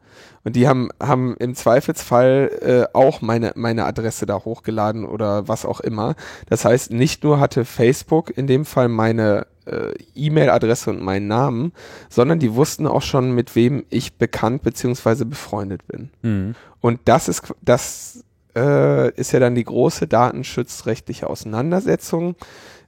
[0.43, 5.65] Und die haben, haben im Zweifelsfall äh, auch meine, meine Adresse da hochgeladen oder was
[5.65, 6.15] auch immer.
[6.49, 11.71] Das heißt, nicht nur hatte Facebook in dem Fall meine äh, E-Mail-Adresse und meinen Namen,
[12.09, 16.09] sondern die wussten auch schon, mit wem ich bekannt beziehungsweise befreundet bin.
[16.23, 16.55] Mhm.
[16.81, 22.35] Und das ist, das äh, ist ja dann die große datenschutzrechtliche Auseinandersetzung,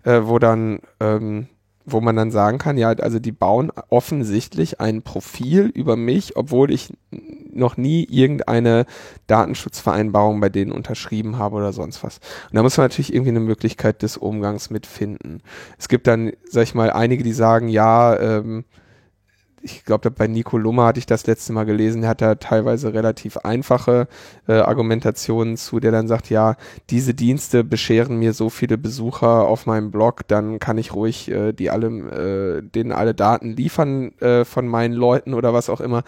[0.04, 1.48] äh, wo dann ähm,
[1.86, 6.72] wo man dann sagen kann, ja, also die bauen offensichtlich ein Profil über mich, obwohl
[6.72, 6.94] ich
[7.54, 8.86] noch nie irgendeine
[9.28, 12.18] Datenschutzvereinbarung bei denen unterschrieben habe oder sonst was.
[12.50, 15.42] Und da muss man natürlich irgendwie eine Möglichkeit des Umgangs mit finden.
[15.78, 18.66] Es gibt dann, sag ich mal, einige, die sagen, ja, ähm,
[19.66, 23.38] ich glaube, bei Nico Lummer hatte ich das letzte Mal gelesen, hat da teilweise relativ
[23.38, 24.08] einfache
[24.48, 26.56] äh, Argumentationen zu, der dann sagt, ja,
[26.92, 31.52] diese Dienste bescheren mir so viele Besucher auf meinem Blog, dann kann ich ruhig äh,
[31.52, 36.04] die alle, äh, denen alle Daten liefern äh, von meinen Leuten oder was auch immer.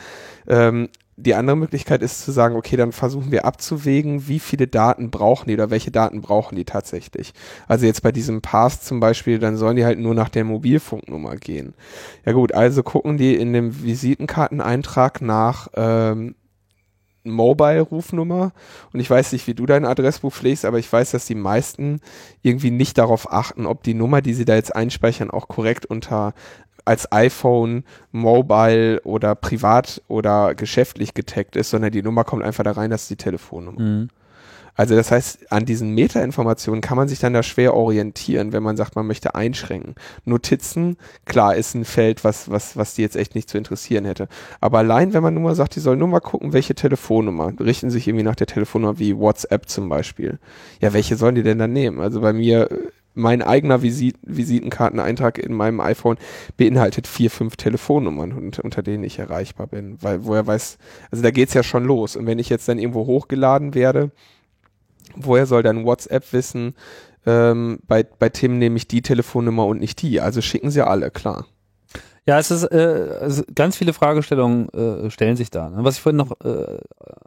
[0.47, 0.89] Ähm,
[1.19, 5.47] die andere Möglichkeit ist zu sagen, okay, dann versuchen wir abzuwägen, wie viele Daten brauchen
[5.47, 7.33] die oder welche Daten brauchen die tatsächlich.
[7.67, 11.35] Also jetzt bei diesem Pass zum Beispiel, dann sollen die halt nur nach der Mobilfunknummer
[11.37, 11.73] gehen.
[12.23, 16.35] Ja gut, also gucken die in dem Visitenkarteneintrag nach ähm,
[17.23, 18.53] Mobile-Rufnummer
[18.93, 21.99] und ich weiß nicht, wie du dein Adressbuch pflegst, aber ich weiß, dass die meisten
[22.43, 26.33] irgendwie nicht darauf achten, ob die Nummer, die sie da jetzt einspeichern, auch korrekt unter
[26.87, 32.71] als iPhone, Mobile oder privat oder geschäftlich getaggt ist, sondern die Nummer kommt einfach da
[32.71, 33.79] rein, das ist die Telefonnummer.
[33.79, 34.09] Mhm.
[34.77, 38.77] Also das heißt, an diesen Metainformationen kann man sich dann da schwer orientieren, wenn man
[38.77, 39.95] sagt, man möchte einschränken.
[40.23, 44.27] Notizen, klar, ist ein Feld, was, was, was die jetzt echt nicht zu interessieren hätte.
[44.61, 47.89] Aber allein, wenn man nur mal sagt, die sollen nur mal gucken, welche Telefonnummer, richten
[47.89, 50.37] sich irgendwie nach der Telefonnummer wie WhatsApp zum Beispiel.
[50.79, 51.99] Ja, welche sollen die denn dann nehmen?
[51.99, 52.69] Also bei mir
[53.17, 56.17] mein eigener Visit Visitenkarteneintrag in meinem iPhone
[56.55, 59.97] beinhaltet vier, fünf Telefonnummern, und, unter denen ich erreichbar bin.
[60.01, 60.77] Weil, woher weiß,
[61.11, 62.15] also da geht's ja schon los.
[62.15, 64.11] Und wenn ich jetzt dann irgendwo hochgeladen werde,
[65.15, 66.75] woher soll dann WhatsApp wissen,
[67.25, 70.21] ähm, bei, bei Tim nehme ich die Telefonnummer und nicht die.
[70.21, 71.47] Also schicken sie alle, klar.
[72.27, 75.69] Ja, es ist äh, ganz viele Fragestellungen äh, stellen sich da.
[75.69, 75.77] Ne?
[75.85, 76.77] Was ich vorhin noch äh,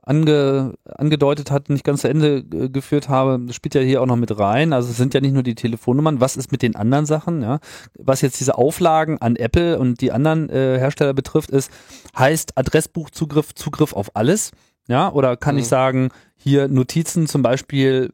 [0.02, 4.16] ange, angedeutet hat, nicht ganz zu Ende geführt habe, das spielt ja hier auch noch
[4.16, 4.74] mit rein.
[4.74, 6.20] Also es sind ja nicht nur die Telefonnummern.
[6.20, 7.40] Was ist mit den anderen Sachen?
[7.40, 7.60] Ja?
[7.98, 11.72] Was jetzt diese Auflagen an Apple und die anderen äh, Hersteller betrifft, ist
[12.18, 14.50] heißt Adressbuchzugriff Zugriff auf alles.
[14.86, 15.60] Ja, oder kann mhm.
[15.60, 18.12] ich sagen, hier Notizen zum Beispiel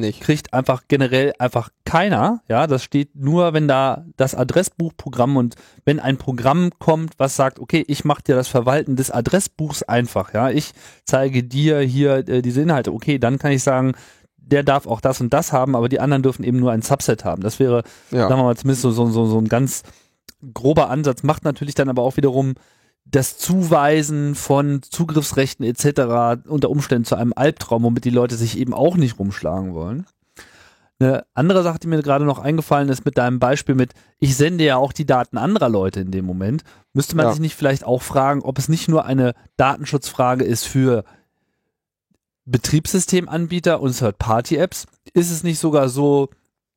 [0.00, 0.20] nicht.
[0.20, 2.42] Kriegt einfach generell einfach keiner.
[2.48, 5.54] Ja, das steht nur, wenn da das Adressbuchprogramm und
[5.84, 10.32] wenn ein Programm kommt, was sagt, okay, ich mache dir das Verwalten des Adressbuchs einfach.
[10.34, 10.72] Ja, ich
[11.04, 12.92] zeige dir hier äh, diese Inhalte.
[12.92, 13.92] Okay, dann kann ich sagen,
[14.36, 17.24] der darf auch das und das haben, aber die anderen dürfen eben nur ein Subset
[17.24, 17.42] haben.
[17.42, 18.28] Das wäre, ja.
[18.28, 19.82] sagen wir mal, zumindest so, so, so ein ganz
[20.52, 21.22] grober Ansatz.
[21.22, 22.54] Macht natürlich dann aber auch wiederum
[23.14, 26.48] das Zuweisen von Zugriffsrechten etc.
[26.48, 30.06] unter Umständen zu einem Albtraum, womit die Leute sich eben auch nicht rumschlagen wollen.
[30.98, 34.64] Eine andere Sache, die mir gerade noch eingefallen ist mit deinem Beispiel mit, ich sende
[34.64, 37.32] ja auch die Daten anderer Leute in dem Moment, müsste man ja.
[37.32, 41.04] sich nicht vielleicht auch fragen, ob es nicht nur eine Datenschutzfrage ist für
[42.46, 44.86] Betriebssystemanbieter und Third-Party-Apps?
[45.12, 46.30] Ist es nicht sogar so,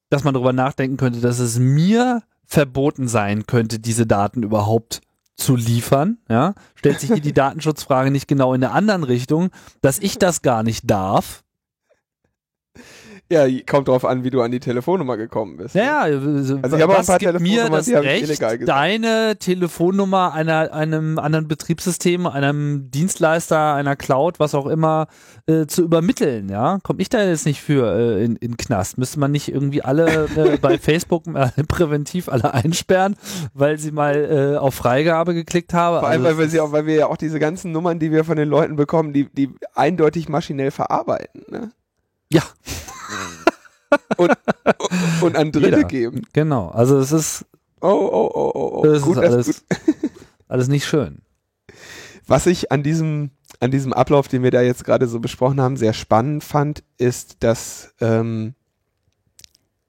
[0.10, 5.02] dass man darüber nachdenken könnte, dass es mir verboten sein könnte, diese Daten überhaupt
[5.38, 10.00] zu liefern, ja, stellt sich hier die Datenschutzfrage nicht genau in der anderen Richtung, dass
[10.00, 11.44] ich das gar nicht darf,
[13.30, 15.76] ja, kommt drauf an, wie du an die Telefonnummer gekommen bist.
[15.76, 20.74] Ja, also, also ich habe auch ein paar gibt mir das Recht, deine Telefonnummer einer,
[20.74, 25.08] einem anderen Betriebssystem, einem Dienstleister, einer Cloud, was auch immer,
[25.46, 26.80] äh, zu übermitteln, ja?
[26.84, 28.98] Komme ich da jetzt nicht für äh, in, in Knast?
[28.98, 33.18] Müsste man nicht irgendwie alle äh, bei Facebook äh, präventiv alle einsperren,
[33.54, 36.00] weil sie mal äh, auf Freigabe geklickt haben?
[36.00, 38.12] Vor allem, also, weil, wir sie auch, weil wir ja auch diese ganzen Nummern, die
[38.12, 41.72] wir von den Leuten bekommen, die, die eindeutig maschinell verarbeiten, ne?
[42.32, 42.44] Ja.
[44.18, 44.32] und,
[45.22, 45.84] und an Dritte Jeder.
[45.84, 46.22] geben.
[46.34, 47.46] Genau, also es ist.
[47.80, 48.84] Oh, oh, oh, oh, oh.
[48.84, 49.66] Das gut, ist alles,
[50.48, 51.22] alles nicht schön.
[52.26, 55.78] Was ich an diesem, an diesem Ablauf, den wir da jetzt gerade so besprochen haben,
[55.78, 58.56] sehr spannend fand, ist, dass ähm,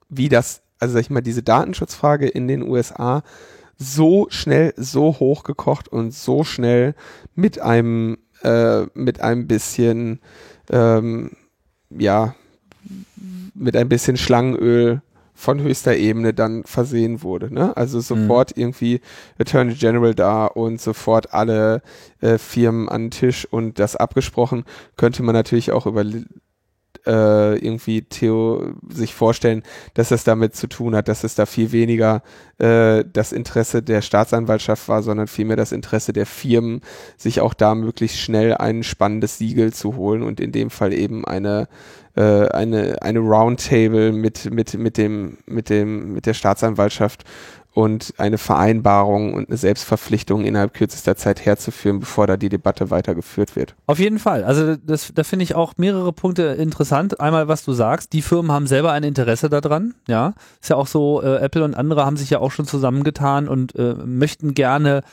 [0.07, 3.23] wie das, also sag ich mal, diese Datenschutzfrage in den USA
[3.77, 6.95] so schnell, so hochgekocht und so schnell
[7.35, 10.19] mit einem, äh, mit einem bisschen
[10.69, 11.31] ähm,
[11.89, 12.35] ja,
[13.59, 15.01] mit ein bisschen Schlangenöl
[15.39, 17.53] von höchster Ebene dann versehen wurde.
[17.53, 17.75] Ne?
[17.77, 18.61] Also sofort mhm.
[18.61, 19.01] irgendwie
[19.39, 21.81] Attorney General da und sofort alle
[22.19, 24.65] äh, Firmen an den Tisch und das abgesprochen,
[24.97, 26.03] könnte man natürlich auch über
[27.05, 31.71] äh, irgendwie Theo sich vorstellen, dass es damit zu tun hat, dass es da viel
[31.71, 32.21] weniger
[32.57, 36.81] äh, das Interesse der Staatsanwaltschaft war, sondern vielmehr das Interesse der Firmen,
[37.17, 41.25] sich auch da möglichst schnell ein spannendes Siegel zu holen und in dem Fall eben
[41.25, 41.67] eine
[42.23, 47.23] eine eine Roundtable mit mit mit dem mit dem mit der Staatsanwaltschaft
[47.73, 53.55] und eine Vereinbarung und eine Selbstverpflichtung innerhalb kürzester Zeit herzuführen, bevor da die Debatte weitergeführt
[53.55, 53.75] wird.
[53.85, 54.43] Auf jeden Fall.
[54.43, 57.19] Also das, da finde ich auch mehrere Punkte interessant.
[57.19, 59.93] Einmal, was du sagst, die Firmen haben selber ein Interesse daran.
[60.07, 61.21] Ja, ist ja auch so.
[61.21, 65.03] Äh, Apple und andere haben sich ja auch schon zusammengetan und äh, möchten gerne,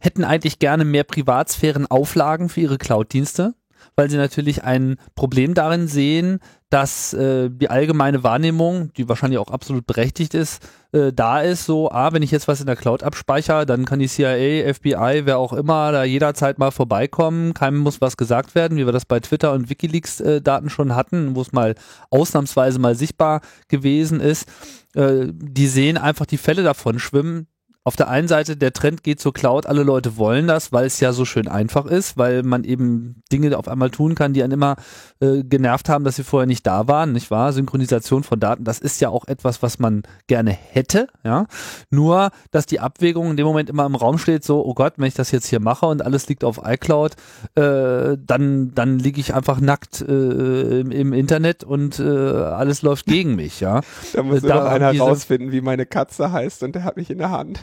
[0.00, 3.54] hätten eigentlich gerne mehr Privatsphären-Auflagen für ihre Cloud-Dienste.
[3.98, 6.38] Weil sie natürlich ein Problem darin sehen,
[6.70, 11.90] dass äh, die allgemeine Wahrnehmung, die wahrscheinlich auch absolut berechtigt ist, äh, da ist, so,
[11.90, 15.38] ah, wenn ich jetzt was in der Cloud abspeichere, dann kann die CIA, FBI, wer
[15.38, 19.18] auch immer, da jederzeit mal vorbeikommen, keinem muss was gesagt werden, wie wir das bei
[19.18, 21.74] Twitter und Wikileaks äh, Daten schon hatten, wo es mal
[22.10, 24.48] ausnahmsweise mal sichtbar gewesen ist.
[24.94, 27.48] Äh, die sehen einfach die Fälle davon schwimmen,
[27.84, 31.00] auf der einen Seite, der Trend geht zur Cloud, alle Leute wollen das, weil es
[31.00, 34.52] ja so schön einfach ist, weil man eben Dinge auf einmal tun kann, die einen
[34.52, 34.76] immer
[35.20, 37.52] äh, genervt haben, dass sie vorher nicht da waren, nicht wahr?
[37.54, 41.46] Synchronisation von Daten, das ist ja auch etwas, was man gerne hätte, ja.
[41.88, 45.06] Nur, dass die Abwägung in dem Moment immer im Raum steht, so, oh Gott, wenn
[45.06, 47.12] ich das jetzt hier mache und alles liegt auf iCloud,
[47.54, 53.06] äh, dann, dann liege ich einfach nackt äh, im, im, Internet und äh, alles läuft
[53.06, 53.80] gegen mich, ja.
[54.12, 57.16] Da muss da, noch einer rausfinden, wie meine Katze heißt und der hat mich in
[57.16, 57.60] der Hand.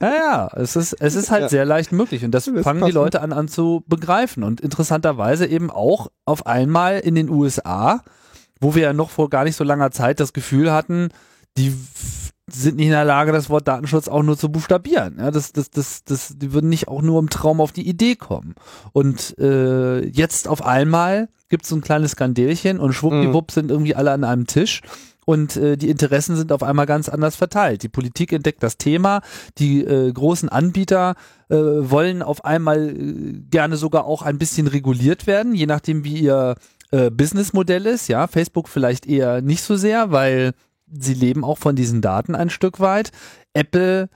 [0.00, 1.48] Naja, es ist, es ist halt ja.
[1.48, 5.46] sehr leicht möglich und das, das fangen die Leute an, an zu begreifen und interessanterweise
[5.46, 8.02] eben auch auf einmal in den USA,
[8.60, 11.08] wo wir ja noch vor gar nicht so langer Zeit das Gefühl hatten,
[11.56, 11.74] die
[12.50, 15.16] sind nicht in der Lage, das Wort Datenschutz auch nur zu buchstabieren.
[15.18, 18.16] Ja, das, das, das, das, die würden nicht auch nur im Traum auf die Idee
[18.16, 18.54] kommen.
[18.92, 23.54] Und äh, jetzt auf einmal gibt es so ein kleines Skandälchen und schwuppdiwupp mhm.
[23.54, 24.82] sind irgendwie alle an einem Tisch
[25.24, 27.82] und äh, die Interessen sind auf einmal ganz anders verteilt.
[27.82, 29.20] Die Politik entdeckt das Thema,
[29.58, 31.14] die äh, großen Anbieter
[31.48, 36.18] äh, wollen auf einmal äh, gerne sogar auch ein bisschen reguliert werden, je nachdem wie
[36.18, 36.56] ihr
[36.90, 38.08] äh, Businessmodell ist.
[38.08, 40.52] Ja, Facebook vielleicht eher nicht so sehr, weil
[40.92, 43.12] sie leben auch von diesen Daten ein Stück weit.
[43.54, 44.08] Apple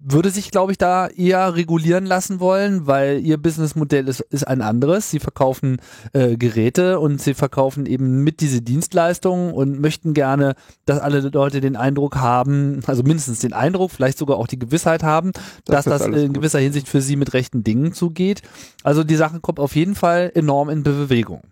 [0.00, 4.62] würde sich, glaube ich, da eher regulieren lassen wollen, weil ihr Businessmodell ist, ist ein
[4.62, 5.10] anderes.
[5.10, 5.78] Sie verkaufen
[6.12, 11.60] äh, Geräte und sie verkaufen eben mit diese Dienstleistungen und möchten gerne, dass alle Leute
[11.60, 15.32] den Eindruck haben, also mindestens den Eindruck, vielleicht sogar auch die Gewissheit haben,
[15.64, 16.64] das dass das in gewisser gut.
[16.64, 18.42] Hinsicht für sie mit rechten Dingen zugeht.
[18.84, 21.42] Also die Sache kommt auf jeden Fall enorm in Bewegung.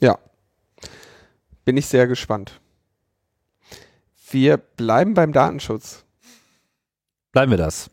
[0.00, 0.18] Ja.
[1.64, 2.60] Bin ich sehr gespannt.
[4.30, 6.05] Wir bleiben beim Datenschutz.
[7.36, 7.90] Bleiben wir das.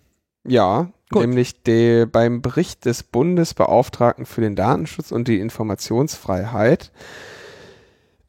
[0.48, 1.24] Ja, Gut.
[1.24, 6.94] nämlich de, beim Bericht des Bundesbeauftragten für den Datenschutz und die Informationsfreiheit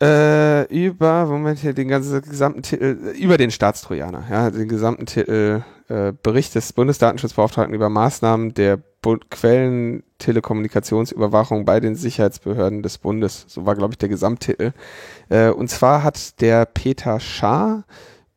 [0.03, 5.63] äh, über, Moment hier, den ganzen gesamten Titel, über den Staatstrojaner, ja, den gesamten Titel
[5.87, 13.45] äh, Bericht des Bundesdatenschutzbeauftragten über Maßnahmen der Bu Quellentelekommunikationsüberwachung bei den Sicherheitsbehörden des Bundes.
[13.47, 14.73] So war, glaube ich, der Gesamttitel.
[15.29, 17.85] Äh, und zwar hat der Peter Schaar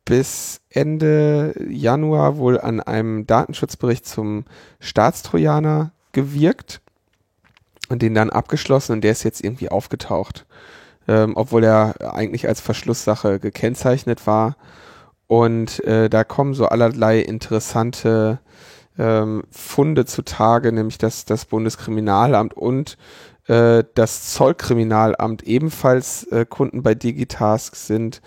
[0.07, 4.45] bis Ende Januar wohl an einem Datenschutzbericht zum
[4.79, 6.79] Staatstrojaner gewirkt
[7.89, 10.45] und den dann abgeschlossen und der ist jetzt irgendwie aufgetaucht,
[11.09, 14.55] ähm, obwohl er eigentlich als Verschlusssache gekennzeichnet war.
[15.27, 18.39] Und äh, da kommen so allerlei interessante
[18.97, 22.97] ähm, Funde zutage, nämlich dass das Bundeskriminalamt und
[23.47, 28.21] äh, das Zollkriminalamt ebenfalls äh, Kunden bei Digitask sind.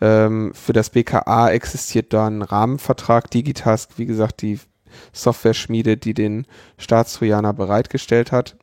[0.00, 3.30] Ähm, für das BKA existiert da ein Rahmenvertrag.
[3.30, 4.58] Digitask, wie gesagt, die
[5.12, 6.46] Software-Schmiede, die den
[6.78, 8.56] Staatstrojaner bereitgestellt hat.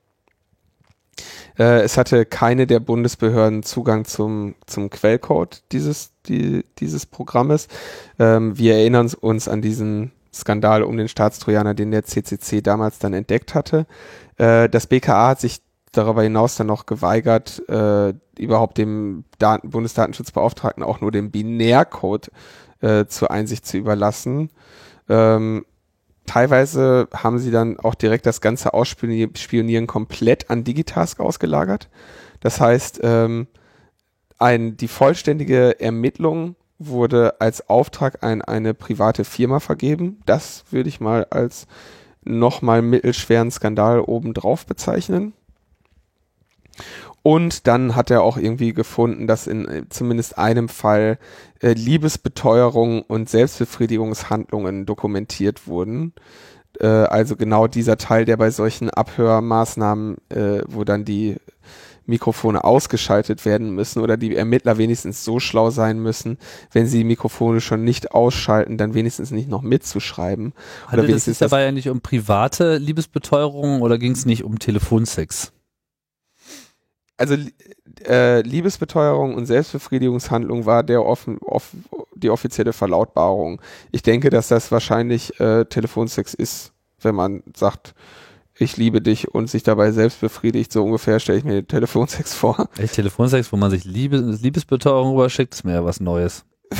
[1.57, 7.67] Äh, es hatte keine der Bundesbehörden Zugang zum, zum Quellcode dieses, die, dieses Programmes.
[8.19, 13.13] Ähm, wir erinnern uns an diesen Skandal um den Staatstrojaner, den der CCC damals dann
[13.13, 13.85] entdeckt hatte.
[14.37, 15.61] Äh, das BKA hat sich
[15.91, 22.31] darüber hinaus dann noch geweigert, äh, überhaupt dem Daten Bundesdatenschutzbeauftragten auch nur den Binärcode
[22.79, 24.49] äh, zur Einsicht zu überlassen.
[25.09, 25.65] Ähm,
[26.25, 31.89] teilweise haben sie dann auch direkt das ganze Ausspionieren komplett an Digitask ausgelagert.
[32.39, 33.47] Das heißt, ähm,
[34.37, 40.21] ein, die vollständige Ermittlung wurde als Auftrag an eine private Firma vergeben.
[40.25, 41.67] Das würde ich mal als
[42.23, 45.33] nochmal mittelschweren Skandal obendrauf bezeichnen.
[47.23, 51.19] Und dann hat er auch irgendwie gefunden, dass in äh, zumindest einem Fall
[51.59, 56.13] äh, Liebesbeteuerung und Selbstbefriedigungshandlungen dokumentiert wurden.
[56.79, 61.37] Äh, also genau dieser Teil, der bei solchen Abhörmaßnahmen, äh, wo dann die
[62.05, 66.37] Mikrofone ausgeschaltet werden müssen oder die Ermittler wenigstens so schlau sein müssen,
[66.71, 70.53] wenn sie die Mikrofone schon nicht ausschalten, dann wenigstens nicht noch mitzuschreiben.
[70.87, 74.57] Handelt oder es sich dabei ja nicht um private Liebesbeteuerung oder ging es nicht um
[74.57, 75.53] Telefonsex?
[77.21, 77.35] Also
[78.07, 81.69] äh, Liebesbeteuerung und Selbstbefriedigungshandlung war der offen, off,
[82.15, 83.61] die offizielle Verlautbarung.
[83.91, 87.93] Ich denke, dass das wahrscheinlich äh, Telefonsex ist, wenn man sagt,
[88.57, 90.71] ich liebe dich und sich dabei selbst befriedigt.
[90.71, 92.67] So ungefähr stelle ich mir Telefonsex vor.
[92.77, 96.43] Echt Telefonsex, wo man sich Liebe, Liebesbeteuerung rüberschickt, ist mir ja was Neues.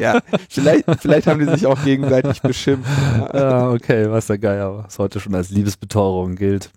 [0.00, 2.88] ja, vielleicht, vielleicht haben die sich auch gegenseitig beschimpft.
[3.34, 6.70] Ja, okay, was der Geier, was heute schon als Liebesbeteuerung gilt.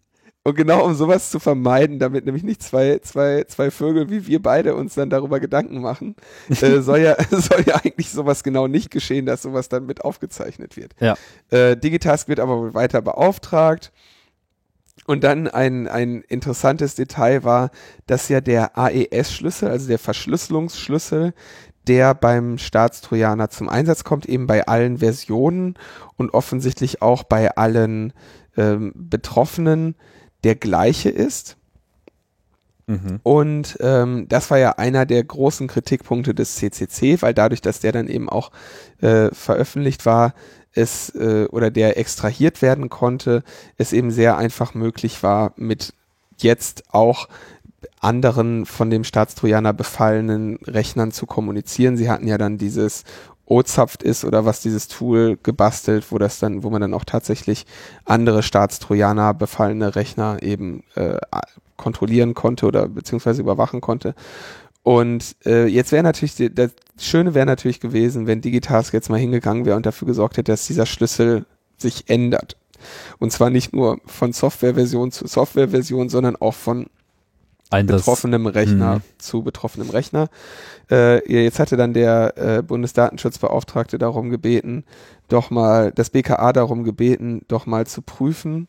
[0.48, 4.42] Und genau um sowas zu vermeiden, damit nämlich nicht zwei, zwei, zwei Vögel wie wir
[4.42, 6.16] beide uns dann darüber Gedanken machen,
[6.50, 10.78] äh, soll, ja, soll ja eigentlich sowas genau nicht geschehen, dass sowas dann mit aufgezeichnet
[10.78, 10.96] wird.
[11.02, 11.18] Ja.
[11.50, 13.92] Äh, Digitask wird aber weiter beauftragt.
[15.06, 17.70] Und dann ein, ein interessantes Detail war,
[18.06, 21.34] dass ja der AES-Schlüssel, also der Verschlüsselungsschlüssel,
[21.90, 25.76] der beim Staatstrojaner zum Einsatz kommt, eben bei allen Versionen
[26.16, 28.14] und offensichtlich auch bei allen
[28.56, 29.96] ähm, Betroffenen
[30.48, 31.58] der gleiche ist.
[32.86, 33.20] Mhm.
[33.22, 37.92] Und ähm, das war ja einer der großen Kritikpunkte des CCC, weil dadurch, dass der
[37.92, 38.52] dann eben auch
[39.02, 40.34] äh, veröffentlicht war,
[40.72, 43.44] es äh, oder der extrahiert werden konnte,
[43.78, 45.94] es eben sehr einfach möglich war, mit
[46.38, 47.28] jetzt auch
[48.00, 51.98] anderen von dem Staatstrojaner befallenen Rechnern zu kommunizieren.
[51.98, 53.04] Sie hatten ja dann dieses
[53.48, 57.66] OZAPT ist oder was dieses Tool gebastelt, wo das dann, wo man dann auch tatsächlich
[58.06, 61.18] andere Staatstrojaner befallene Rechner eben äh,
[61.78, 64.16] kontrollieren konnte oder beziehungsweise überwachen konnte.
[64.84, 69.66] Und äh, jetzt wäre natürlich, das Schöne wäre natürlich gewesen, wenn Digitask jetzt mal hingegangen
[69.66, 71.46] wäre und dafür gesorgt hätte, dass dieser Schlüssel
[71.78, 72.58] sich ändert.
[73.20, 76.88] Und zwar nicht nur von Softwareversion zu Softwareversion, sondern auch von
[77.70, 78.02] Einsatz.
[78.02, 79.02] betroffenem Rechner Mhm.
[79.18, 80.30] zu betroffenem Rechner.
[80.90, 84.86] Äh, jetzt hatte dann der äh, Bundesdatenschutzbeauftragte darum gebeten,
[85.28, 88.68] doch mal, das BKA darum gebeten, doch mal zu prüfen,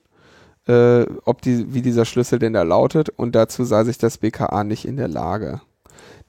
[0.66, 3.08] äh, ob die, wie dieser Schlüssel denn da lautet.
[3.10, 5.60] Und dazu sah sich das BKA nicht in der Lage.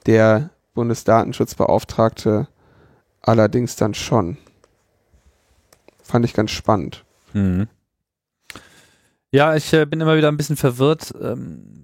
[0.05, 2.47] Der Bundesdatenschutzbeauftragte
[3.21, 4.37] allerdings dann schon.
[6.03, 7.03] Fand ich ganz spannend.
[7.33, 7.67] Mhm.
[9.31, 11.78] Ja, ich äh, bin immer wieder ein bisschen verwirrt, ähm,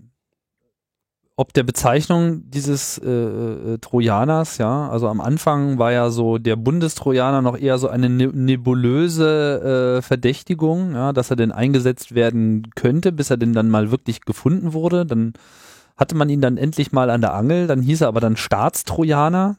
[1.38, 6.56] ob der Bezeichnung dieses äh, äh, Trojaners, ja, also am Anfang war ja so der
[6.56, 12.72] Bundestrojaner noch eher so eine ne nebulöse äh, Verdächtigung, ja, dass er denn eingesetzt werden
[12.76, 15.06] könnte, bis er denn dann mal wirklich gefunden wurde.
[15.06, 15.34] Dann
[15.98, 19.58] hatte man ihn dann endlich mal an der Angel, dann hieß er aber dann Staatstrojaner.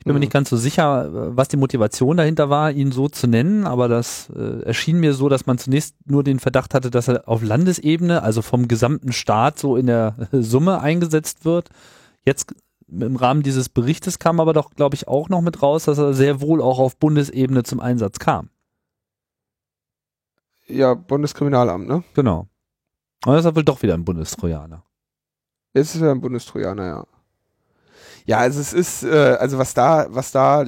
[0.00, 0.20] Ich bin mir Mhm.
[0.20, 3.86] nicht ganz so sicher, äh, was die Motivation dahinter war, ihn so zu nennen, aber
[3.86, 7.42] das äh, erschien mir so, dass man zunächst nur den Verdacht hatte, dass er auf
[7.42, 11.68] Landesebene, also vom gesamten Staat so in der Summe eingesetzt wird.
[12.24, 12.54] Jetzt
[12.88, 16.12] im Rahmen dieses Berichtes kam aber doch, glaube ich, auch noch mit raus, dass er
[16.14, 18.48] sehr wohl auch auf Bundesebene zum Einsatz kam.
[20.66, 22.02] Ja, Bundeskriminalamt, ne?
[22.14, 22.48] Genau.
[23.22, 24.82] Aber das ist wohl doch wieder ein Bundestrojaner.
[25.74, 27.06] Es ist ja ein Bundestrojaner, ja.
[28.26, 30.64] Ja, also es ist, äh, also was da, was da,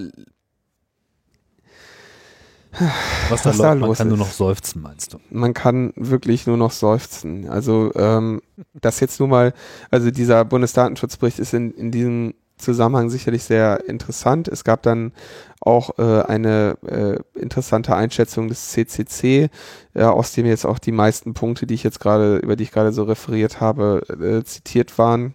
[3.28, 5.18] Was da, Was da man los kann nur noch seufzen, meinst du?
[5.30, 7.48] man kann wirklich nur noch seufzen.
[7.48, 8.40] Also ähm,
[8.72, 9.52] das jetzt nur mal,
[9.90, 14.48] also dieser Bundesdatenschutzbericht ist in, in diesem Zusammenhang sicherlich sehr interessant.
[14.48, 15.12] Es gab dann
[15.60, 19.50] auch äh, eine äh, interessante Einschätzung des CCC,
[19.94, 22.72] äh, aus dem jetzt auch die meisten Punkte, die ich jetzt gerade, über die ich
[22.72, 25.34] gerade so referiert habe, äh, zitiert waren.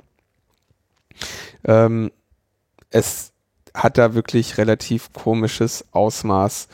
[1.64, 2.12] Ähm,
[2.90, 3.34] es
[3.74, 6.68] hat da wirklich relativ komisches Ausmaß,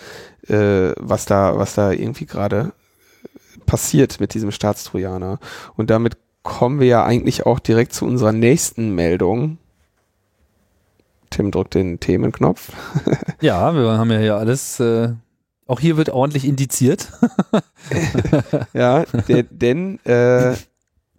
[0.48, 2.72] äh, was da, was da irgendwie gerade
[3.66, 5.39] passiert mit diesem Staatstrojaner.
[5.76, 9.58] Und damit kommen wir ja eigentlich auch direkt zu unserer nächsten Meldung.
[11.30, 12.72] Tim drückt den Themenknopf.
[13.41, 15.10] Ja, wir haben ja hier alles, äh,
[15.68, 17.12] auch hier wird ordentlich indiziert.
[18.74, 20.56] Ja, denn äh,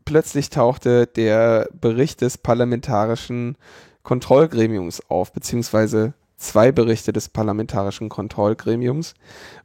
[0.04, 3.56] plötzlich tauchte der Bericht des parlamentarischen
[4.02, 9.14] Kontrollgremiums auf, beziehungsweise zwei Berichte des parlamentarischen Kontrollgremiums.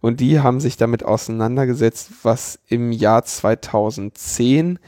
[0.01, 4.79] Und die haben sich damit auseinandergesetzt, was im Jahr 2010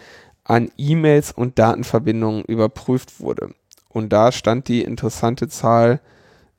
[0.43, 3.53] an E-Mails und Datenverbindungen überprüft wurde.
[3.89, 5.99] Und da stand die interessante Zahl,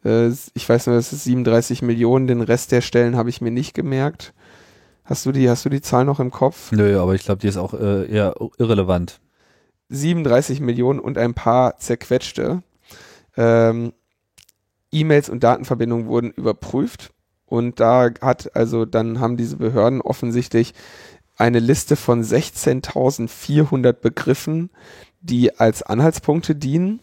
[0.04, 3.50] äh, ich weiß nur, es ist 37 Millionen, den Rest der Stellen habe ich mir
[3.50, 4.34] nicht gemerkt.
[5.04, 6.70] Hast du die, hast du die Zahl noch im Kopf?
[6.72, 9.20] Nö, aber ich glaube, die ist auch äh, eher irrelevant.
[9.88, 12.62] 37 Millionen und ein paar zerquetschte.
[13.36, 13.92] Ähm,
[14.92, 17.12] E-Mails und Datenverbindungen wurden überprüft
[17.46, 20.74] und da hat also dann haben diese Behörden offensichtlich
[21.36, 24.70] eine Liste von 16.400 Begriffen,
[25.20, 27.00] die als Anhaltspunkte dienen.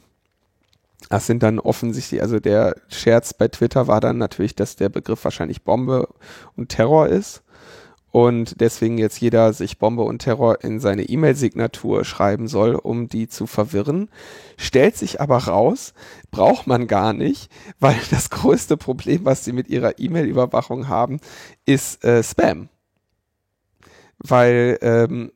[1.10, 5.24] Das sind dann offensichtlich, also der Scherz bei Twitter war dann natürlich, dass der Begriff
[5.24, 6.08] wahrscheinlich Bombe
[6.56, 7.42] und Terror ist
[8.12, 13.28] und deswegen jetzt jeder sich Bombe und Terror in seine E-Mail-Signatur schreiben soll, um die
[13.28, 14.10] zu verwirren.
[14.58, 15.94] Stellt sich aber raus,
[16.32, 21.20] braucht man gar nicht, weil das größte Problem, was sie mit ihrer E-Mail-Überwachung haben,
[21.66, 22.70] ist äh, Spam.
[24.18, 25.32] Weil, ähm,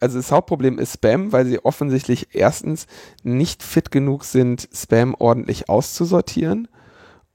[0.00, 2.86] also das Hauptproblem ist Spam, weil sie offensichtlich erstens
[3.22, 6.68] nicht fit genug sind, Spam ordentlich auszusortieren.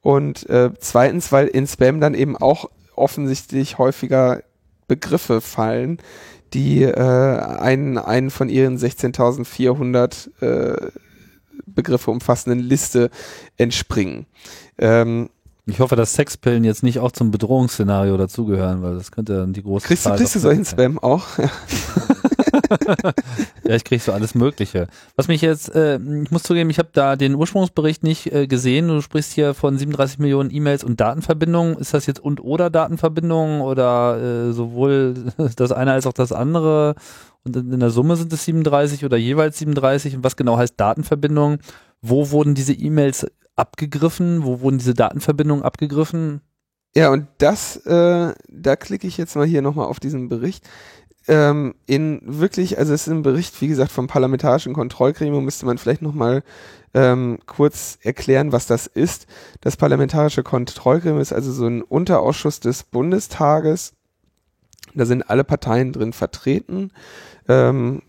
[0.02, 4.42] Und äh, zweitens, weil in Spam dann eben auch offensichtlich häufiger
[4.88, 6.00] Begriffe fallen,
[6.54, 10.92] die äh, einen, einen von ihren 16.400 äh,
[11.66, 13.10] Begriffe umfassenden Liste
[13.58, 14.26] entspringen.
[14.78, 15.30] Ähm,
[15.68, 19.64] ich hoffe, dass Sexpillen jetzt nicht auch zum Bedrohungsszenario dazugehören, weil das könnte dann die
[19.64, 21.26] große Kriegst, du, kriegst du solchen Spam auch?
[21.40, 21.50] ja,
[23.64, 24.88] ich krieg so alles Mögliche.
[25.16, 28.88] Was mich jetzt, äh, ich muss zugeben, ich habe da den Ursprungsbericht nicht äh, gesehen.
[28.88, 31.78] Du sprichst hier von 37 Millionen E-Mails und Datenverbindungen.
[31.78, 35.16] Ist das jetzt und oder Datenverbindungen oder äh, sowohl
[35.56, 36.96] das eine als auch das andere?
[37.44, 40.18] Und in der Summe sind es 37 oder jeweils 37.
[40.18, 41.60] Und was genau heißt Datenverbindung?
[42.02, 44.44] Wo wurden diese E-Mails abgegriffen?
[44.44, 46.42] Wo wurden diese Datenverbindungen abgegriffen?
[46.96, 50.66] Ja, und das, äh, da klicke ich jetzt mal hier nochmal auf diesen Bericht
[51.28, 55.78] ähm, in wirklich, also es ist ein Bericht, wie gesagt, vom Parlamentarischen Kontrollgremium, müsste man
[55.78, 56.44] vielleicht nochmal
[56.94, 59.28] ähm, kurz erklären, was das ist.
[59.62, 63.94] Das Parlamentarische Kontrollgremium ist also so ein Unterausschuss des Bundestages.
[64.94, 66.92] Da sind alle Parteien drin vertreten.
[67.48, 68.02] Ähm,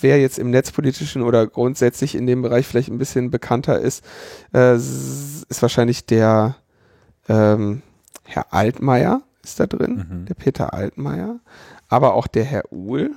[0.00, 4.04] wer jetzt im netzpolitischen oder grundsätzlich in dem Bereich vielleicht ein bisschen bekannter ist,
[4.54, 6.56] äh, ist wahrscheinlich der
[7.28, 7.82] ähm,
[8.24, 10.26] Herr Altmaier ist da drin, mhm.
[10.26, 11.40] der Peter Altmaier
[11.88, 13.12] aber auch der Herr Uhl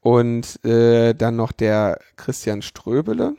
[0.00, 3.36] und äh, dann noch der Christian Ströbele.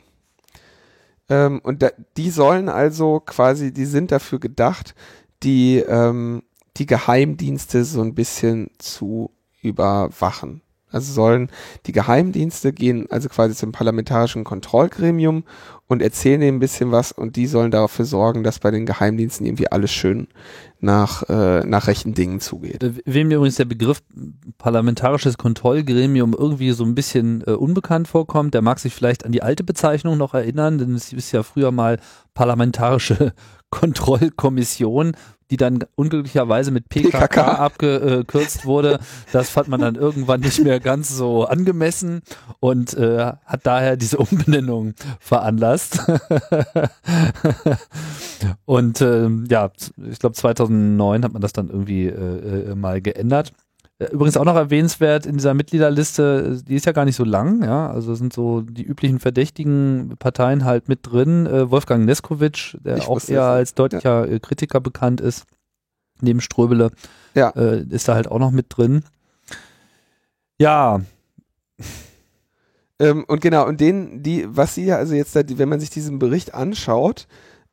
[1.28, 4.94] Ähm, und da, die sollen also quasi, die sind dafür gedacht,
[5.42, 6.42] die, ähm,
[6.76, 9.30] die Geheimdienste so ein bisschen zu
[9.62, 10.62] überwachen.
[10.94, 11.50] Also sollen
[11.86, 15.44] die Geheimdienste gehen also quasi zum parlamentarischen Kontrollgremium
[15.86, 19.46] und erzählen ihnen ein bisschen was und die sollen dafür sorgen, dass bei den Geheimdiensten
[19.46, 20.28] irgendwie alles schön
[20.80, 22.82] nach, äh, nach rechten Dingen zugeht.
[22.82, 24.02] Äh, wem mir übrigens der Begriff
[24.58, 29.42] parlamentarisches Kontrollgremium irgendwie so ein bisschen äh, unbekannt vorkommt, der mag sich vielleicht an die
[29.42, 31.98] alte Bezeichnung noch erinnern, denn es ist ja früher mal
[32.34, 33.32] parlamentarische
[33.70, 35.16] Kontrollkommission
[35.50, 37.58] die dann unglücklicherweise mit PKK, PKK.
[37.58, 38.98] abgekürzt wurde.
[39.32, 42.22] Das fand man dann irgendwann nicht mehr ganz so angemessen
[42.60, 46.00] und äh, hat daher diese Umbenennung veranlasst.
[48.64, 49.70] und äh, ja,
[50.10, 53.52] ich glaube 2009 hat man das dann irgendwie äh, äh, mal geändert.
[53.98, 57.62] Äh, übrigens auch noch erwähnenswert in dieser Mitgliederliste, die ist ja gar nicht so lang,
[57.62, 61.46] ja, also sind so die üblichen verdächtigen Parteien halt mit drin.
[61.46, 64.34] Äh, Wolfgang Neskowitsch, der ich auch eher als deutlicher ja.
[64.34, 65.44] Äh, Kritiker bekannt ist,
[66.20, 66.90] neben Ströbele,
[67.34, 67.50] ja.
[67.50, 69.04] äh, ist da halt auch noch mit drin.
[70.58, 71.00] Ja.
[72.98, 76.18] Ähm, und genau, und den, die, was sie ja also jetzt, wenn man sich diesen
[76.18, 77.26] Bericht anschaut,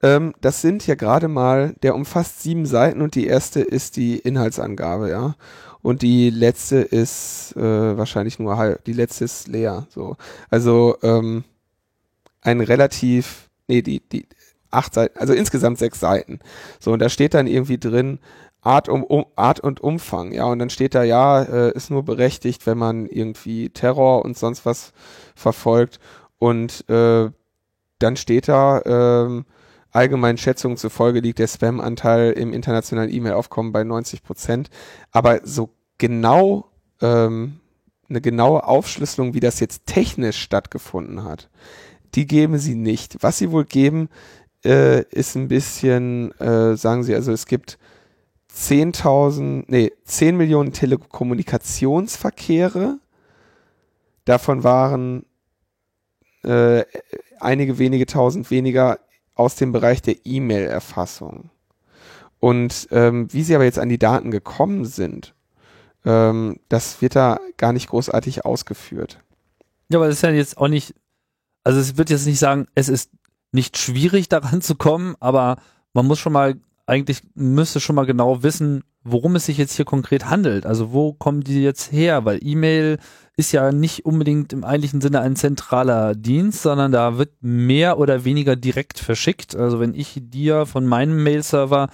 [0.03, 4.17] ähm, das sind ja gerade mal, der umfasst sieben Seiten und die erste ist die
[4.17, 5.35] Inhaltsangabe, ja
[5.81, 9.87] und die letzte ist äh, wahrscheinlich nur halb, die letzte ist leer.
[9.89, 10.17] So.
[10.49, 11.43] Also ähm,
[12.41, 14.25] ein relativ, nee, die, die
[14.69, 16.39] acht Seiten, also insgesamt sechs Seiten.
[16.79, 18.19] So, und da steht dann irgendwie drin,
[18.61, 22.03] Art, um, um, Art und Umfang, ja, und dann steht da, ja, äh, ist nur
[22.03, 24.93] berechtigt, wenn man irgendwie Terror und sonst was
[25.35, 25.99] verfolgt.
[26.37, 27.31] Und äh,
[27.99, 29.45] dann steht da, ähm,
[29.91, 34.69] allgemeinen Schätzungen zufolge liegt der Spam-Anteil im internationalen E-Mail-Aufkommen bei 90 Prozent.
[35.11, 36.69] Aber so genau
[37.01, 37.59] ähm,
[38.09, 41.49] eine genaue Aufschlüsselung, wie das jetzt technisch stattgefunden hat,
[42.15, 43.17] die geben sie nicht.
[43.21, 44.09] Was sie wohl geben,
[44.63, 47.77] äh, ist ein bisschen, äh, sagen sie, also es gibt
[48.53, 52.99] 10.000, nee, 10 Millionen Telekommunikationsverkehre.
[54.25, 55.25] Davon waren
[56.43, 56.83] äh,
[57.39, 58.99] einige wenige tausend weniger
[59.41, 61.49] aus dem Bereich der E-Mail-Erfassung.
[62.39, 65.33] Und ähm, wie sie aber jetzt an die Daten gekommen sind,
[66.05, 69.19] ähm, das wird da gar nicht großartig ausgeführt.
[69.89, 70.95] Ja, aber das ist ja jetzt auch nicht,
[71.63, 73.11] also es wird jetzt nicht sagen, es ist
[73.51, 75.57] nicht schwierig daran zu kommen, aber
[75.93, 79.85] man muss schon mal, eigentlich müsste schon mal genau wissen, worum es sich jetzt hier
[79.85, 80.65] konkret handelt.
[80.65, 82.25] Also wo kommen die jetzt her?
[82.25, 82.97] Weil E-Mail
[83.35, 88.25] ist ja nicht unbedingt im eigentlichen Sinne ein zentraler Dienst, sondern da wird mehr oder
[88.25, 89.55] weniger direkt verschickt.
[89.55, 91.89] Also wenn ich dir von meinem Mail-Server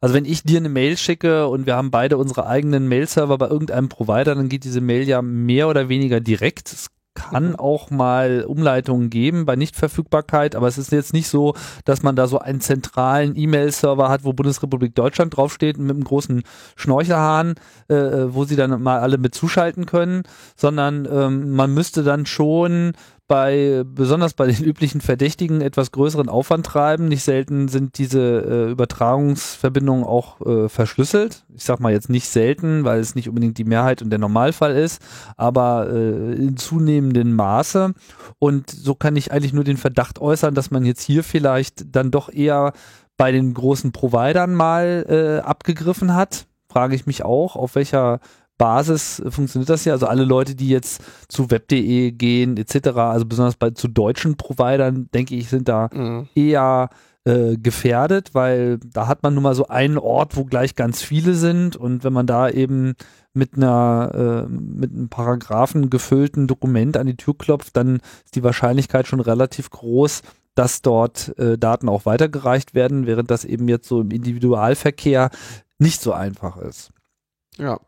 [0.00, 3.48] also wenn ich dir eine Mail schicke und wir haben beide unsere eigenen Mail-Server bei
[3.48, 6.72] irgendeinem Provider, dann geht diese Mail ja mehr oder weniger direkt.
[6.72, 6.88] Es
[7.18, 11.54] kann auch mal Umleitungen geben bei Nichtverfügbarkeit, aber es ist jetzt nicht so,
[11.84, 16.42] dass man da so einen zentralen E-Mail-Server hat, wo Bundesrepublik Deutschland draufsteht mit einem großen
[16.76, 17.54] Schnorchelhahn,
[17.88, 20.22] äh, äh, wo sie dann mal alle mit zuschalten können,
[20.56, 22.92] sondern ähm, man müsste dann schon
[23.28, 27.08] bei, besonders bei den üblichen Verdächtigen, etwas größeren Aufwand treiben.
[27.08, 31.44] Nicht selten sind diese äh, Übertragungsverbindungen auch äh, verschlüsselt.
[31.54, 34.74] Ich sag mal jetzt nicht selten, weil es nicht unbedingt die Mehrheit und der Normalfall
[34.74, 35.02] ist,
[35.36, 37.92] aber äh, in zunehmendem Maße.
[38.38, 42.10] Und so kann ich eigentlich nur den Verdacht äußern, dass man jetzt hier vielleicht dann
[42.10, 42.72] doch eher
[43.18, 46.46] bei den großen Providern mal äh, abgegriffen hat.
[46.70, 48.20] Frage ich mich auch, auf welcher
[48.58, 49.94] Basis funktioniert das ja.
[49.94, 55.08] Also alle Leute, die jetzt zu web.de gehen etc., also besonders bei zu deutschen Providern,
[55.14, 56.28] denke ich, sind da mhm.
[56.34, 56.90] eher
[57.24, 61.34] äh, gefährdet, weil da hat man nun mal so einen Ort, wo gleich ganz viele
[61.34, 62.94] sind und wenn man da eben
[63.34, 68.42] mit einer äh, mit einem Paragraphen gefüllten Dokument an die Tür klopft, dann ist die
[68.42, 70.22] Wahrscheinlichkeit schon relativ groß,
[70.54, 75.30] dass dort äh, Daten auch weitergereicht werden, während das eben jetzt so im Individualverkehr
[75.78, 76.90] nicht so einfach ist.
[77.58, 77.78] Ja.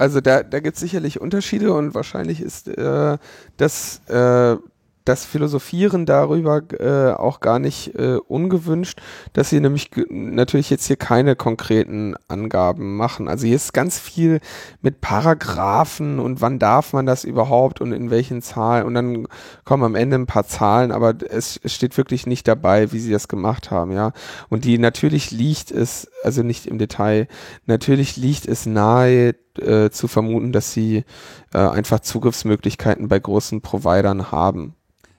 [0.00, 3.18] Also da, da gibt es sicherlich Unterschiede und wahrscheinlich ist äh,
[3.58, 4.56] das äh,
[5.04, 9.00] das Philosophieren darüber äh, auch gar nicht äh, ungewünscht,
[9.32, 13.26] dass sie nämlich natürlich jetzt hier keine konkreten Angaben machen.
[13.26, 14.40] Also hier ist ganz viel
[14.82, 19.26] mit Paragraphen und wann darf man das überhaupt und in welchen Zahlen und dann
[19.64, 23.12] kommen am Ende ein paar Zahlen, aber es, es steht wirklich nicht dabei, wie sie
[23.12, 24.12] das gemacht haben, ja.
[24.48, 27.28] Und die natürlich liegt es, also nicht im Detail,
[27.66, 31.04] natürlich liegt es nahe, äh, zu vermuten, dass sie
[31.52, 34.74] äh, einfach Zugriffsmöglichkeiten bei großen Providern haben.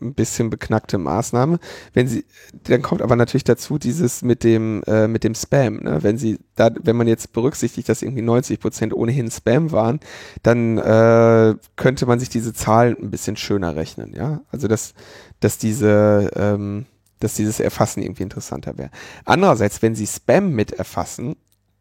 [0.00, 1.58] ein bisschen beknackte Maßnahme.
[1.92, 2.24] Wenn sie,
[2.64, 5.80] dann kommt aber natürlich dazu dieses mit dem äh, mit dem Spam.
[5.82, 6.02] Ne?
[6.02, 10.00] Wenn sie da, wenn man jetzt berücksichtigt, dass irgendwie 90 Prozent ohnehin Spam waren,
[10.42, 14.14] dann äh, könnte man sich diese Zahlen ein bisschen schöner rechnen.
[14.14, 14.94] Ja, also dass
[15.40, 16.86] dass diese ähm,
[17.20, 18.90] dass dieses Erfassen irgendwie interessanter wäre.
[19.24, 21.36] Andererseits, wenn sie Spam mit erfassen,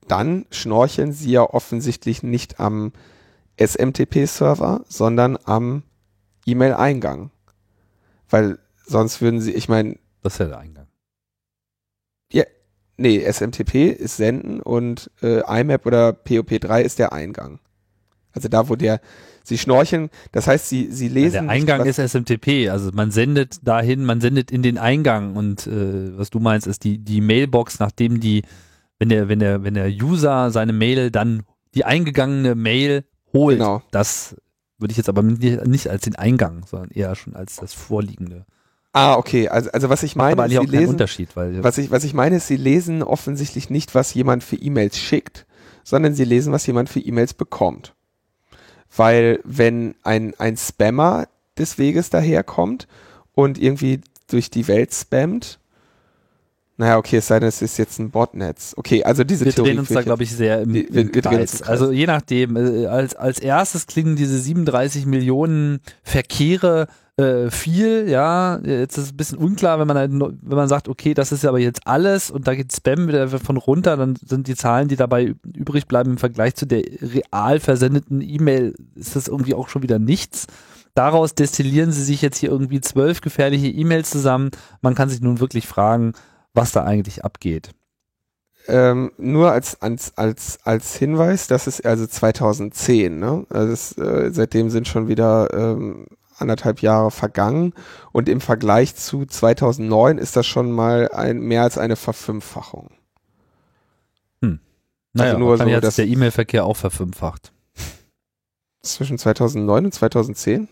[0.08, 2.92] dann schnorcheln sie ja offensichtlich nicht am
[3.58, 5.84] SMTP-Server, sondern am
[6.46, 7.32] E-Mail-Eingang.
[8.30, 9.98] Weil sonst würden sie, ich meine.
[10.22, 10.88] Das ist ja der Eingang.
[12.32, 12.44] Ja,
[12.98, 17.60] nee, SMTP ist Senden und äh, IMAP oder POP3 ist der Eingang.
[18.34, 19.02] Also da, wo der,
[19.44, 21.36] sie schnorcheln, das heißt, sie, sie lesen.
[21.36, 25.36] Ja, der Eingang nicht, ist SMTP, also man sendet dahin, man sendet in den Eingang
[25.36, 28.44] und äh, was du meinst, ist die, die Mailbox, nachdem die,
[29.00, 31.44] wenn der, wenn der, wenn der User seine Mail dann
[31.76, 33.04] die eingegangene Mail
[33.34, 33.82] holt, genau.
[33.92, 34.36] das
[34.80, 38.46] würde ich jetzt aber nicht als den Eingang, sondern eher schon als das Vorliegende.
[38.92, 39.50] Ah, okay.
[39.50, 42.38] Also, also was ich meine, ist, sie lesen, Unterschied, weil was ich, was ich meine,
[42.38, 45.46] ist, sie lesen offensichtlich nicht, was jemand für E-Mails schickt,
[45.84, 47.94] sondern sie lesen, was jemand für E-Mails bekommt.
[48.96, 51.28] Weil wenn ein, ein Spammer
[51.58, 52.88] des Weges daherkommt
[53.34, 55.60] und irgendwie durch die Welt spammt,
[56.80, 58.74] naja, okay, es sei denn, es ist jetzt ein Botnetz.
[58.78, 59.72] Okay, also diese wir Theorie.
[59.72, 61.62] Wir drehen uns da, glaube ich, sehr im, wir, im wir Kreis.
[61.62, 68.62] Also je nachdem, äh, als, als erstes klingen diese 37 Millionen Verkehre äh, viel, ja.
[68.64, 71.44] Jetzt ist es ein bisschen unklar, wenn man halt, wenn man sagt, okay, das ist
[71.44, 74.96] aber jetzt alles und da geht Spam wieder von runter, dann sind die Zahlen, die
[74.96, 79.84] dabei übrig bleiben im Vergleich zu der real versendeten E-Mail, ist das irgendwie auch schon
[79.84, 80.48] wieder nichts
[80.96, 84.52] daraus destillieren sie sich jetzt hier irgendwie zwölf gefährliche E-Mails zusammen.
[84.82, 86.12] Man kann sich nun wirklich fragen,
[86.54, 87.72] was da eigentlich abgeht.
[88.68, 93.46] Ähm, nur als, als, als, als Hinweis, das ist also 2010, ne?
[93.50, 96.06] Also das, äh, seitdem sind schon wieder ähm,
[96.38, 97.74] anderthalb Jahre vergangen
[98.12, 102.92] und im Vergleich zu 2009 ist das schon mal ein, mehr als eine Verfünffachung.
[104.42, 104.60] Hm.
[105.14, 107.52] Naja, also nur so, dass der E-Mail-Verkehr auch verfünffacht.
[108.82, 110.68] Zwischen 2009 und 2010?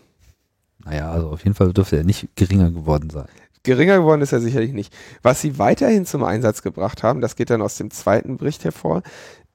[0.84, 3.28] Naja, also auf jeden Fall dürfte er nicht geringer geworden sein.
[3.62, 4.94] Geringer geworden ist er sicherlich nicht.
[5.22, 9.02] Was sie weiterhin zum Einsatz gebracht haben, das geht dann aus dem zweiten Bericht hervor,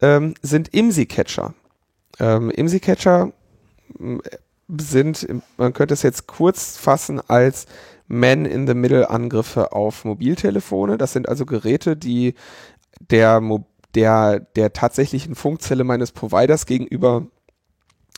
[0.02, 1.54] ähm, sind IMSI-Catcher.
[2.20, 3.32] Ähm, IMSI-Catcher
[4.70, 5.28] sind,
[5.58, 7.66] man könnte es jetzt kurz fassen als
[8.08, 10.98] Man-in-the-Middle-Angriffe auf Mobiltelefone.
[10.98, 12.36] Das sind also Geräte, die
[13.00, 13.42] der,
[13.96, 17.28] der, der tatsächlichen Funkzelle meines Providers gegenüber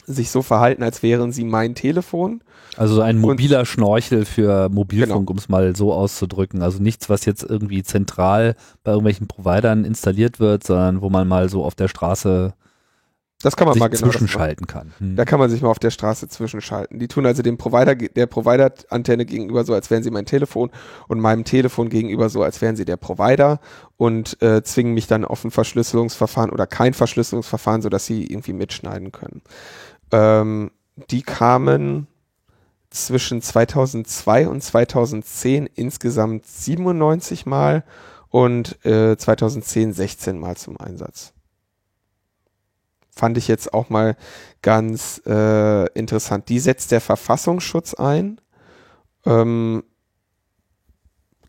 [0.05, 2.41] sich so verhalten, als wären sie mein Telefon.
[2.77, 5.31] Also ein mobiler und, Schnorchel für Mobilfunk, genau.
[5.31, 6.61] um es mal so auszudrücken.
[6.61, 11.49] Also nichts, was jetzt irgendwie zentral bei irgendwelchen Providern installiert wird, sondern wo man mal
[11.49, 12.53] so auf der Straße
[13.41, 14.91] Das kann man sich mal genau zwischenschalten kann.
[14.97, 15.15] Hm.
[15.15, 16.99] Da kann man sich mal auf der Straße zwischenschalten.
[16.99, 20.69] Die tun also dem Provider, der Provider-Antenne gegenüber so, als wären sie mein Telefon
[21.07, 23.61] und meinem Telefon gegenüber so, als wären sie der Provider
[23.95, 29.13] und äh, zwingen mich dann auf ein Verschlüsselungsverfahren oder kein Verschlüsselungsverfahren, sodass sie irgendwie mitschneiden
[29.13, 29.41] können.
[30.15, 30.71] Ähm,
[31.09, 32.07] die kamen
[32.89, 37.83] zwischen 2002 und 2010 insgesamt 97 Mal
[38.29, 41.33] und äh, 2010 16 Mal zum Einsatz
[43.15, 44.17] fand ich jetzt auch mal
[44.61, 46.49] ganz äh, interessant.
[46.49, 48.41] Die setzt der Verfassungsschutz ein.
[49.25, 49.83] Ähm,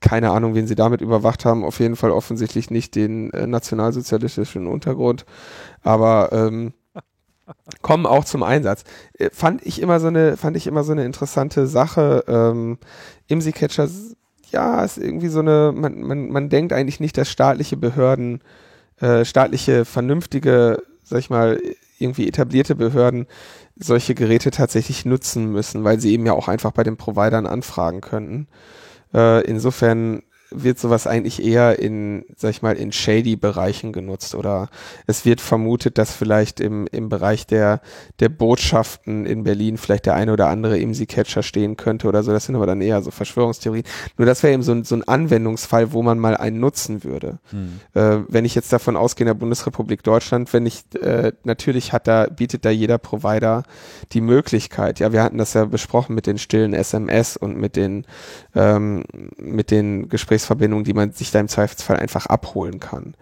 [0.00, 1.64] keine Ahnung, wen sie damit überwacht haben.
[1.64, 5.26] Auf jeden Fall offensichtlich nicht den äh, nationalsozialistischen Untergrund.
[5.82, 6.72] Aber ähm,
[7.82, 8.84] kommen auch zum Einsatz.
[9.18, 12.24] Äh, fand ich immer so eine, fand ich immer so eine interessante Sache.
[12.28, 12.78] Ähm,
[13.28, 13.88] IMSI-Catcher,
[14.50, 18.42] ja, ist irgendwie so eine, man, man, man denkt eigentlich nicht, dass staatliche Behörden,
[19.00, 21.60] äh, staatliche, vernünftige sag ich mal,
[21.98, 23.26] irgendwie etablierte Behörden
[23.76, 28.00] solche Geräte tatsächlich nutzen müssen, weil sie eben ja auch einfach bei den Providern anfragen
[28.00, 28.48] könnten.
[29.14, 34.68] Äh, insofern wird sowas eigentlich eher in, sag ich mal, in shady Bereichen genutzt oder
[35.06, 37.80] es wird vermutet, dass vielleicht im, im Bereich der,
[38.20, 42.30] der Botschaften in Berlin vielleicht der eine oder andere IMSI-Catcher stehen könnte oder so.
[42.32, 43.84] Das sind aber dann eher so Verschwörungstheorien.
[44.16, 47.38] Nur das wäre eben so ein, so ein Anwendungsfall, wo man mal einen nutzen würde.
[47.50, 47.80] Hm.
[47.94, 52.06] Äh, wenn ich jetzt davon ausgehe, in der Bundesrepublik Deutschland, wenn ich, äh, natürlich hat
[52.06, 53.64] da, bietet da jeder Provider
[54.12, 55.00] die Möglichkeit.
[55.00, 58.06] Ja, wir hatten das ja besprochen mit den stillen SMS und mit den,
[58.54, 59.04] ähm,
[59.38, 63.14] mit den Gesprächen Gesprächsverbindung, die man sich da im Zweifelsfall einfach abholen kann.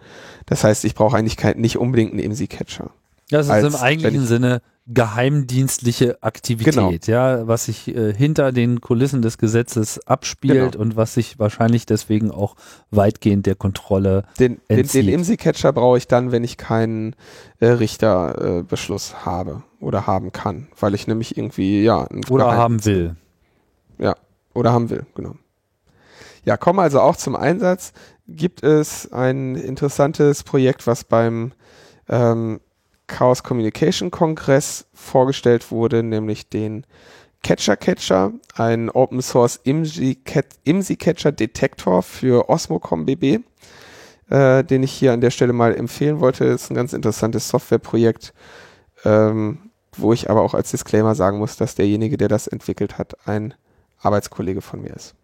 [0.45, 2.91] Das heißt, ich brauche eigentlich kein, nicht unbedingt einen IMSI-Catcher.
[3.29, 6.91] Das ist im eigentlichen Sinne geheimdienstliche Aktivität, genau.
[7.07, 10.83] ja, was sich äh, hinter den Kulissen des Gesetzes abspielt genau.
[10.83, 12.55] und was sich wahrscheinlich deswegen auch
[12.91, 15.01] weitgehend der Kontrolle den, entzieht.
[15.01, 17.15] Den, den IMSI-Catcher brauche ich dann, wenn ich keinen
[17.59, 23.15] äh, Richterbeschluss äh, habe oder haben kann, weil ich nämlich irgendwie, ja, oder haben will.
[23.97, 24.15] Ja,
[24.53, 25.33] oder haben will, genau.
[26.45, 27.91] Ja, kommen also auch zum Einsatz.
[28.27, 31.53] Gibt es ein interessantes Projekt, was beim
[32.07, 32.61] ähm,
[33.07, 36.85] Chaos Communication Kongress vorgestellt wurde, nämlich den
[37.43, 43.39] Catcher Catcher, ein Open Source IMSI Catcher Detektor für Osmocom BB,
[44.29, 46.45] äh, den ich hier an der Stelle mal empfehlen wollte.
[46.45, 48.33] Das ist ein ganz interessantes Softwareprojekt,
[49.03, 53.27] ähm, wo ich aber auch als Disclaimer sagen muss, dass derjenige, der das entwickelt hat,
[53.27, 53.53] ein
[53.99, 55.15] Arbeitskollege von mir ist.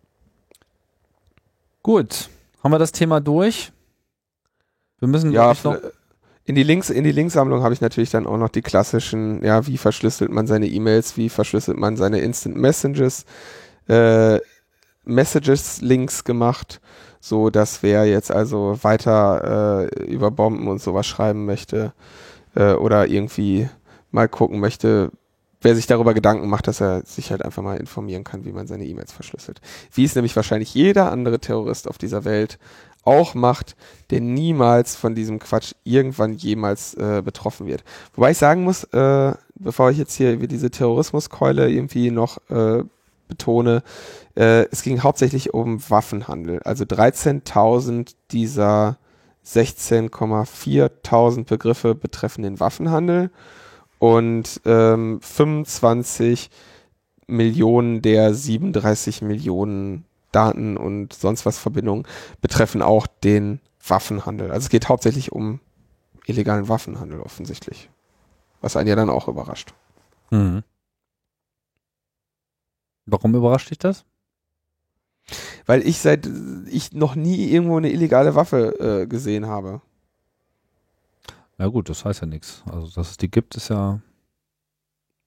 [1.84, 2.30] Gut,
[2.64, 3.72] haben wir das Thema durch?
[5.00, 5.78] Wir müssen ja, noch
[6.46, 9.66] in die Links in die Linksammlung habe ich natürlich dann auch noch die klassischen, ja,
[9.68, 13.26] wie verschlüsselt man seine E-Mails, wie verschlüsselt man seine Instant Messages,
[13.88, 14.40] äh,
[15.04, 16.82] Messages Links gemacht,
[17.20, 21.94] so dass wer jetzt also weiter äh, über Bomben und sowas schreiben möchte
[22.56, 23.70] äh, oder irgendwie
[24.12, 25.12] mal gucken möchte,
[25.62, 28.68] wer sich darüber Gedanken macht, dass er sich halt einfach mal informieren kann, wie man
[28.68, 29.62] seine E-Mails verschlüsselt.
[29.94, 32.60] Wie es nämlich wahrscheinlich jeder andere Terrorist auf dieser Welt
[33.04, 33.76] auch macht,
[34.12, 37.84] der niemals von diesem Quatsch irgendwann jemals äh, betroffen wird.
[38.14, 42.84] Wobei ich sagen muss, äh, bevor ich jetzt hier diese Terrorismuskeule irgendwie noch äh,
[43.28, 43.84] betone,
[44.36, 46.62] äh, es ging hauptsächlich um Waffenhandel.
[46.64, 48.98] Also 13.000 dieser
[49.46, 53.32] 16,4.000 Begriffe betreffen den Waffenhandel
[54.02, 56.50] und ähm, 25
[57.28, 62.08] Millionen der 37 Millionen Daten und sonst was Verbindungen
[62.42, 64.50] betreffen auch den Waffenhandel.
[64.50, 65.60] Also es geht hauptsächlich um
[66.26, 67.92] illegalen Waffenhandel offensichtlich.
[68.60, 69.76] Was einen ja dann auch überrascht.
[70.32, 70.64] Mhm.
[73.06, 74.04] Warum überrascht dich das?
[75.68, 76.28] Weil ich seit
[76.66, 79.82] ich noch nie irgendwo eine illegale Waffe äh, gesehen habe.
[81.62, 82.64] Ja gut, das heißt ja nichts.
[82.72, 84.00] Also, dass es die gibt, ist ja.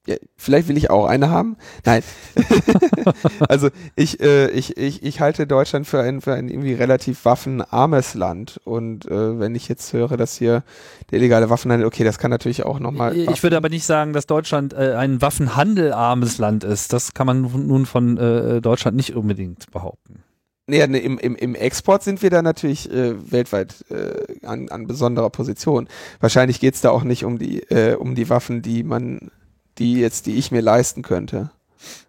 [0.09, 1.57] Ja, vielleicht will ich auch eine haben.
[1.85, 2.03] Nein.
[3.49, 8.15] also ich, äh, ich, ich, ich halte Deutschland für ein, für ein irgendwie relativ waffenarmes
[8.15, 8.61] Land.
[8.65, 10.65] Und äh, wenn ich jetzt höre, dass hier
[11.13, 13.17] der illegale Waffenhandel, okay, das kann natürlich auch nochmal.
[13.17, 16.93] Ich würde aber nicht sagen, dass Deutschland äh, ein waffenhandelarmes Land ist.
[16.93, 20.24] Das kann man nun von äh, Deutschland nicht unbedingt behaupten.
[20.67, 24.87] Nee, nee, im, im, im Export sind wir da natürlich äh, weltweit äh, an, an
[24.87, 25.89] besonderer Position.
[26.21, 29.31] Wahrscheinlich geht's da auch nicht um die, äh, um die Waffen, die man,
[29.77, 31.51] die jetzt, die ich mir leisten könnte.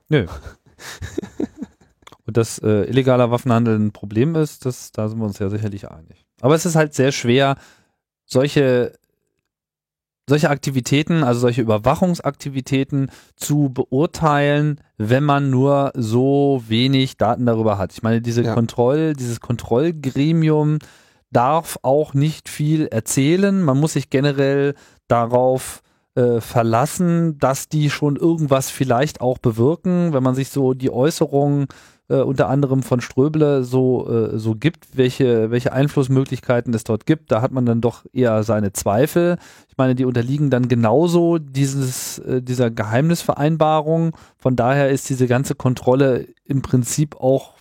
[0.08, 0.28] Nö.
[2.26, 5.92] Und dass äh, illegaler Waffenhandel ein Problem ist, das, da sind wir uns ja sicherlich
[5.92, 6.26] einig.
[6.42, 7.58] Aber es ist halt sehr schwer,
[8.26, 8.94] solche
[10.28, 17.94] solche Aktivitäten, also solche Überwachungsaktivitäten zu beurteilen, wenn man nur so wenig Daten darüber hat.
[17.94, 18.54] Ich meine, diese ja.
[18.54, 20.80] Kontroll, dieses Kontrollgremium
[21.32, 23.62] darf auch nicht viel erzählen.
[23.62, 24.74] Man muss sich generell
[25.08, 25.82] darauf
[26.16, 31.68] äh, verlassen, dass die schon irgendwas vielleicht auch bewirken, wenn man sich so die Äußerungen
[32.08, 37.32] äh, unter anderem von Ströbele so, äh, so gibt, welche, welche Einflussmöglichkeiten es dort gibt,
[37.32, 39.38] da hat man dann doch eher seine Zweifel.
[39.70, 44.16] Ich meine, die unterliegen dann genauso dieses, äh, dieser Geheimnisvereinbarung.
[44.38, 47.56] Von daher ist diese ganze Kontrolle im Prinzip auch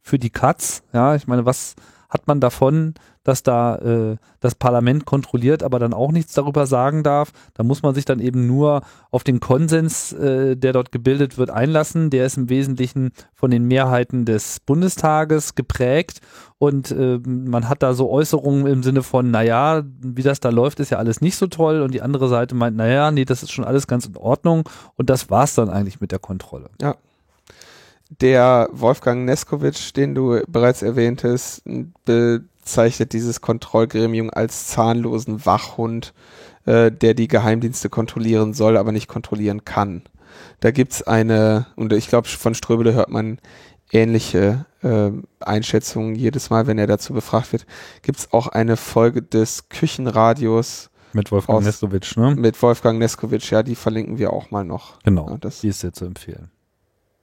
[0.00, 0.82] für die Katz.
[0.92, 1.74] Ja, ich meine, was
[2.08, 2.94] hat man davon,
[3.24, 7.32] dass da äh, das Parlament kontrolliert, aber dann auch nichts darüber sagen darf.
[7.54, 11.50] Da muss man sich dann eben nur auf den Konsens, äh, der dort gebildet wird,
[11.50, 12.10] einlassen.
[12.10, 16.20] Der ist im Wesentlichen von den Mehrheiten des Bundestages geprägt
[16.58, 20.80] und äh, man hat da so Äußerungen im Sinne von, naja, wie das da läuft,
[20.80, 23.52] ist ja alles nicht so toll und die andere Seite meint, naja, nee, das ist
[23.52, 26.70] schon alles ganz in Ordnung und das war's dann eigentlich mit der Kontrolle.
[26.80, 26.94] Ja,
[28.20, 31.62] der Wolfgang Neskowitsch, den du bereits erwähntest,
[32.62, 36.14] bezeichnet dieses Kontrollgremium als zahnlosen Wachhund,
[36.64, 40.02] äh, der die Geheimdienste kontrollieren soll, aber nicht kontrollieren kann.
[40.60, 43.38] Da gibt's eine, und ich glaube, von Ströbele hört man
[43.90, 45.10] ähnliche äh,
[45.40, 47.66] Einschätzungen jedes Mal, wenn er dazu befragt wird.
[48.02, 52.34] Gibt's auch eine Folge des Küchenradios mit Wolfgang aus, Neskowitsch, ne?
[52.36, 54.98] Mit Wolfgang Neskowitsch, ja, die verlinken wir auch mal noch.
[55.02, 56.50] Genau, ja, das, die ist sehr zu empfehlen.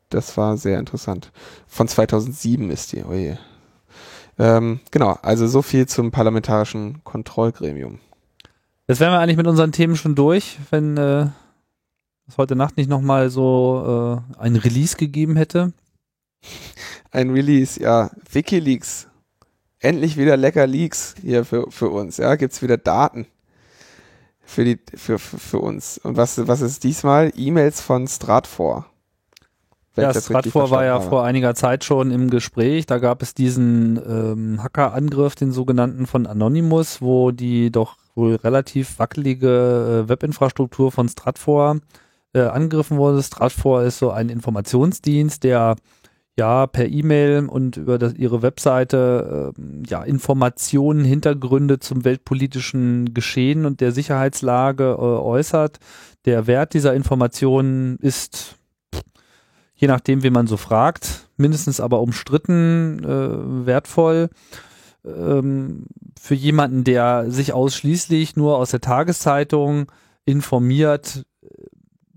[0.09, 1.31] Das war sehr interessant.
[1.65, 3.39] Von 2007 ist die, oje.
[4.39, 7.99] Ähm, genau, also so viel zum parlamentarischen Kontrollgremium.
[8.87, 11.27] Jetzt wären wir eigentlich mit unseren Themen schon durch, wenn äh,
[12.27, 15.73] es heute Nacht nicht nochmal so äh, ein Release gegeben hätte.
[17.11, 18.09] Ein Release, ja.
[18.31, 19.07] Wikileaks.
[19.79, 22.17] Endlich wieder lecker Leaks hier für, für uns.
[22.17, 23.27] Ja, gibt's wieder Daten
[24.49, 25.97] für die für, für, für uns.
[25.99, 27.31] Und was was ist diesmal?
[27.35, 28.88] E-Mails von Stratfor.
[30.01, 31.09] Ja, Stratfor war ja habe.
[31.09, 32.85] vor einiger Zeit schon im Gespräch.
[32.85, 38.99] Da gab es diesen ähm, Hackerangriff, den sogenannten von Anonymous, wo die doch wohl relativ
[38.99, 41.77] wackelige äh, Webinfrastruktur von Stratfor
[42.33, 43.23] äh, angegriffen wurde.
[43.23, 45.75] Stratfor ist so ein Informationsdienst, der
[46.37, 53.65] ja per E-Mail und über das, ihre Webseite äh, ja Informationen, Hintergründe zum weltpolitischen Geschehen
[53.65, 55.79] und der Sicherheitslage äh, äußert.
[56.25, 58.55] Der Wert dieser Informationen ist
[59.79, 64.29] je nachdem, wie man so fragt, mindestens aber umstritten, äh, wertvoll.
[65.05, 65.85] Ähm,
[66.19, 69.89] für jemanden, der sich ausschließlich nur aus der Tageszeitung
[70.25, 71.23] informiert,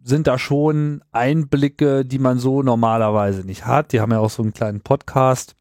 [0.02, 3.92] sind da schon Einblicke, die man so normalerweise nicht hat.
[3.92, 5.54] Die haben ja auch so einen kleinen Podcast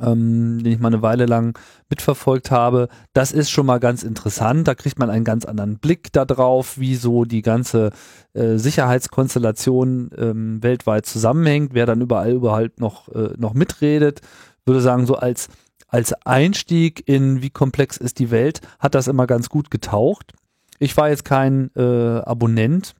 [0.00, 2.88] ähm, den ich mal eine Weile lang mitverfolgt habe.
[3.12, 4.68] Das ist schon mal ganz interessant.
[4.68, 7.90] Da kriegt man einen ganz anderen Blick darauf, wie so die ganze
[8.34, 14.20] äh, Sicherheitskonstellation ähm, weltweit zusammenhängt, wer dann überall überhaupt noch, äh, noch mitredet.
[14.64, 15.48] Würde sagen, so als,
[15.88, 20.32] als Einstieg in wie komplex ist die Welt, hat das immer ganz gut getaucht.
[20.78, 22.94] Ich war jetzt kein äh, Abonnent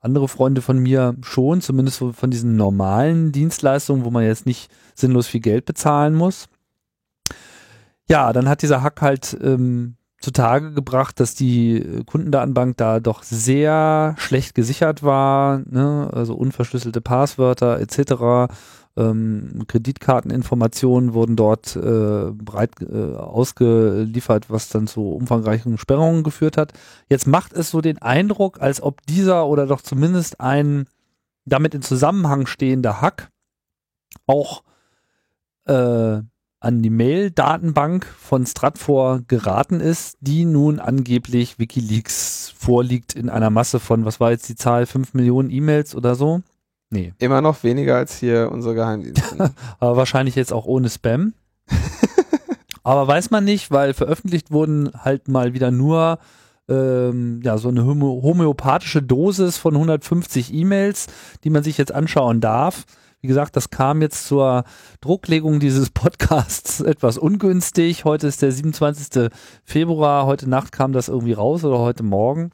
[0.00, 5.26] andere Freunde von mir schon, zumindest von diesen normalen Dienstleistungen, wo man jetzt nicht sinnlos
[5.26, 6.48] viel Geld bezahlen muss.
[8.08, 14.14] Ja, dann hat dieser Hack halt ähm, zutage gebracht, dass die Kundendatenbank da doch sehr
[14.18, 16.10] schlecht gesichert war, ne?
[16.12, 18.52] also unverschlüsselte Passwörter etc.
[18.98, 26.72] Ähm, Kreditkarteninformationen wurden dort äh, breit äh, ausgeliefert, was dann zu umfangreichen Sperrungen geführt hat.
[27.08, 30.86] Jetzt macht es so den Eindruck, als ob dieser oder doch zumindest ein
[31.44, 33.30] damit in Zusammenhang stehender Hack
[34.26, 34.64] auch
[35.66, 36.20] äh,
[36.60, 43.78] an die Mail-Datenbank von Stratfor geraten ist, die nun angeblich Wikileaks vorliegt in einer Masse
[43.78, 46.42] von, was war jetzt die Zahl, 5 Millionen E-Mails oder so?
[46.90, 47.12] Nee.
[47.18, 49.52] Immer noch weniger als hier unsere Geheimdienste.
[49.78, 51.34] Aber wahrscheinlich jetzt auch ohne Spam.
[52.82, 56.18] Aber weiß man nicht, weil veröffentlicht wurden halt mal wieder nur
[56.68, 61.06] ähm, ja, so eine homöopathische Dosis von 150 E-Mails,
[61.44, 62.84] die man sich jetzt anschauen darf.
[63.20, 64.64] Wie gesagt, das kam jetzt zur
[65.00, 68.04] Drucklegung dieses Podcasts etwas ungünstig.
[68.04, 69.30] Heute ist der 27.
[69.64, 70.26] Februar.
[70.26, 72.52] Heute Nacht kam das irgendwie raus oder heute Morgen.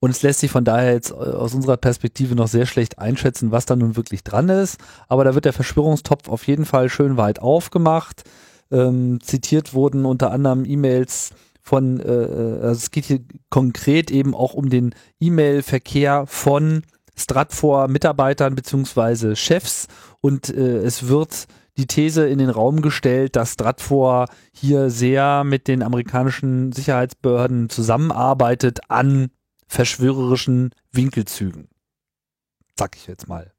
[0.00, 3.50] Und es lässt sich von daher jetzt äh, aus unserer Perspektive noch sehr schlecht einschätzen,
[3.50, 4.78] was da nun wirklich dran ist.
[5.08, 8.24] Aber da wird der Verschwörungstopf auf jeden Fall schön weit aufgemacht.
[8.70, 11.30] Ähm, zitiert wurden unter anderem E-Mails
[11.60, 13.20] von, äh, äh also es geht hier
[13.50, 16.82] konkret eben auch um den E-Mail-Verkehr von
[17.16, 19.86] Stratfor-Mitarbeitern beziehungsweise Chefs
[20.20, 25.66] und äh, es wird die These in den Raum gestellt, dass Stratfor hier sehr mit
[25.66, 29.30] den amerikanischen Sicherheitsbehörden zusammenarbeitet an
[29.66, 31.68] verschwörerischen Winkelzügen.
[32.76, 33.52] Sag ich jetzt mal.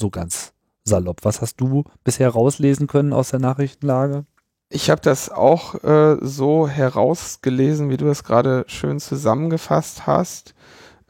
[0.00, 0.52] So ganz
[0.84, 1.24] salopp.
[1.24, 4.26] Was hast du bisher rauslesen können aus der Nachrichtenlage?
[4.70, 10.54] Ich habe das auch äh, so herausgelesen, wie du es gerade schön zusammengefasst hast.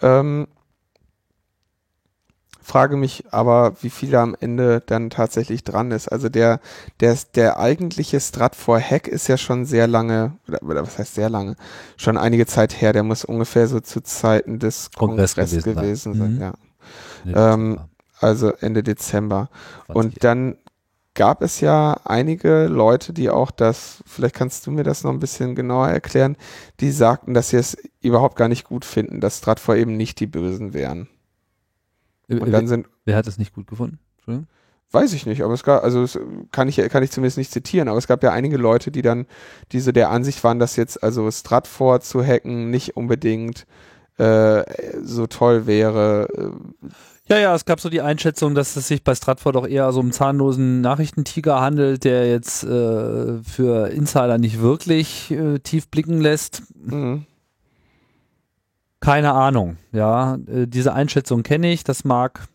[0.00, 0.46] Ähm,
[2.68, 6.08] frage mich aber, wie viel da am Ende dann tatsächlich dran ist.
[6.08, 6.60] Also der,
[7.00, 11.56] der, der eigentliche Stratfor-Hack ist ja schon sehr lange, oder, oder, was heißt sehr lange,
[11.96, 12.92] schon einige Zeit her.
[12.92, 16.34] Der muss ungefähr so zu Zeiten des Kongress, Kongress gewesen, gewesen, sein.
[17.24, 17.30] Mhm.
[17.32, 17.54] Ja.
[17.54, 17.80] Ähm,
[18.20, 19.48] also Ende Dezember.
[19.86, 20.58] Und dann
[21.14, 25.20] gab es ja einige Leute, die auch das, vielleicht kannst du mir das noch ein
[25.20, 26.36] bisschen genauer erklären,
[26.80, 30.26] die sagten, dass sie es überhaupt gar nicht gut finden, dass Stratfor eben nicht die
[30.26, 31.08] Bösen wären.
[32.28, 32.88] Und dann sind.
[33.04, 33.98] Wer hat es nicht gut gefunden?
[34.90, 36.18] Weiß ich nicht, aber es gab, also es
[36.50, 39.26] kann ich, kann ich zumindest nicht zitieren, aber es gab ja einige Leute, die dann
[39.70, 43.66] diese der Ansicht waren, dass jetzt also Stratfor zu hacken nicht unbedingt
[44.16, 44.64] äh,
[45.02, 46.28] so toll wäre.
[46.34, 46.88] Äh,
[47.28, 50.00] ja, ja, es gab so die Einschätzung, dass es sich bei Stratford doch eher so
[50.00, 56.62] um zahnlosen Nachrichtentiger handelt, der jetzt äh, für Insider nicht wirklich äh, tief blicken lässt.
[56.74, 57.26] Mhm.
[59.00, 60.38] Keine Ahnung, ja.
[60.46, 61.84] Äh, diese Einschätzung kenne ich.
[61.84, 62.48] Das mag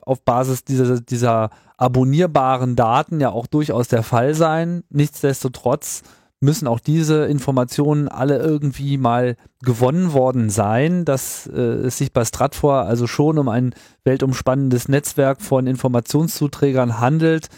[0.00, 4.84] auf Basis dieser, dieser abonnierbaren Daten ja auch durchaus der Fall sein.
[4.88, 6.02] Nichtsdestotrotz
[6.40, 12.24] müssen auch diese Informationen alle irgendwie mal gewonnen worden sein, dass äh, es sich bei
[12.24, 13.74] Stratfor also schon um ein
[14.04, 17.48] weltumspannendes Netzwerk von Informationszuträgern handelt.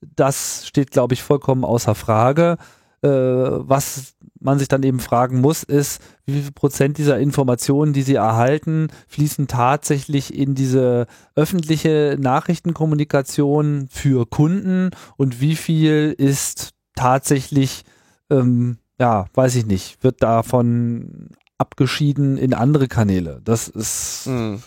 [0.00, 2.58] Das steht, glaube ich, vollkommen außer Frage.
[3.02, 8.02] Äh, was man sich dann eben fragen muss, ist, wie viel Prozent dieser Informationen, die
[8.02, 17.84] sie erhalten, fließen tatsächlich in diese öffentliche Nachrichtenkommunikation für Kunden und wie viel ist tatsächlich
[18.30, 23.40] ähm, ja, weiß ich nicht, wird davon abgeschieden in andere Kanäle.
[23.42, 24.60] Das ist, mhm.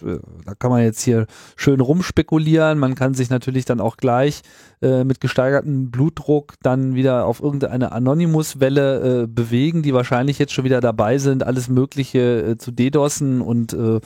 [0.43, 2.79] da kann man jetzt hier schön rumspekulieren.
[2.79, 4.41] Man kann sich natürlich dann auch gleich
[4.81, 10.65] äh, mit gesteigertem Blutdruck dann wieder auf irgendeine Anonymous-Welle äh, bewegen, die wahrscheinlich jetzt schon
[10.65, 13.97] wieder dabei sind, alles Mögliche äh, zu DDoSen und äh,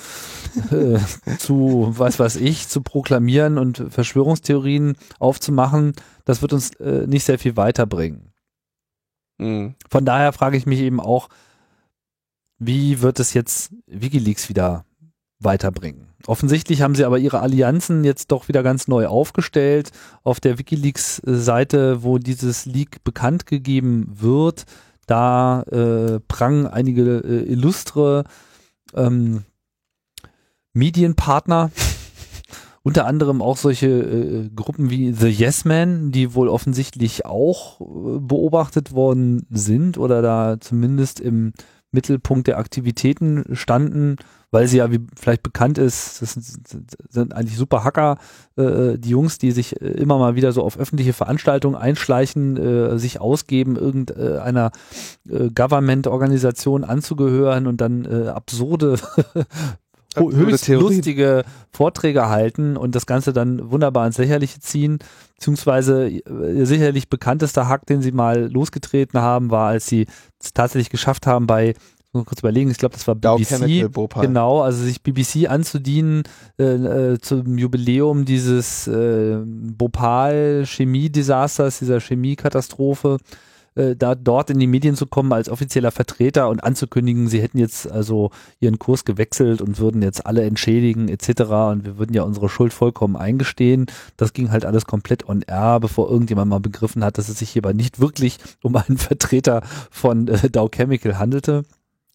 [0.76, 1.00] äh,
[1.40, 5.94] zu, was weiß ich, zu proklamieren und Verschwörungstheorien aufzumachen.
[6.26, 8.34] Das wird uns äh, nicht sehr viel weiterbringen.
[9.38, 9.76] Mhm.
[9.90, 11.30] Von daher frage ich mich eben auch,
[12.66, 14.86] wie wird es jetzt Wikileaks wieder
[15.40, 16.08] weiterbringen?
[16.26, 19.92] Offensichtlich haben sie aber ihre Allianzen jetzt doch wieder ganz neu aufgestellt.
[20.24, 24.64] Auf der Wikileaks-Seite, wo dieses Leak bekannt gegeben wird,
[25.06, 28.24] da äh, prangen einige äh, illustre
[28.96, 29.44] ähm,
[30.72, 31.72] Medienpartner
[32.84, 38.20] unter anderem auch solche äh, Gruppen wie The Yes Men, die wohl offensichtlich auch äh,
[38.20, 41.52] beobachtet worden sind oder da zumindest im
[41.94, 44.18] Mittelpunkt der Aktivitäten standen,
[44.52, 48.18] weil sie ja, wie vielleicht bekannt ist, das sind, sind eigentlich super Hacker,
[48.56, 53.00] äh, die Jungs, die sich äh, immer mal wieder so auf öffentliche Veranstaltungen einschleichen, äh,
[53.00, 54.72] sich ausgeben, irgendeiner
[55.28, 59.00] äh, Government-Organisation anzugehören und dann äh, absurde
[60.16, 60.96] höchst Theorie.
[60.96, 65.00] lustige Vorträge halten und das Ganze dann wunderbar ins Lächerliche ziehen.
[65.36, 70.08] Beziehungsweise ihr sicherlich bekanntester Hack, den sie mal losgetreten haben, war, als sie
[70.42, 71.74] es tatsächlich geschafft haben, bei
[72.14, 73.90] mal kurz überlegen, ich glaube, das war BBC.
[74.22, 76.24] Genau, also sich BBC anzudienen
[76.60, 83.18] äh, äh, zum Jubiläum dieses äh, Bhopal-Chemie-Desasters, dieser Chemiekatastrophe
[83.76, 87.58] äh, da dort in die Medien zu kommen als offizieller Vertreter und anzukündigen, sie hätten
[87.58, 91.42] jetzt also ihren Kurs gewechselt und würden jetzt alle entschädigen etc.
[91.72, 93.86] und wir würden ja unsere Schuld vollkommen eingestehen.
[94.18, 97.50] Das ging halt alles komplett on air, bevor irgendjemand mal begriffen hat, dass es sich
[97.50, 99.62] hierbei nicht wirklich um einen Vertreter
[99.92, 101.64] von äh, Dow Chemical handelte.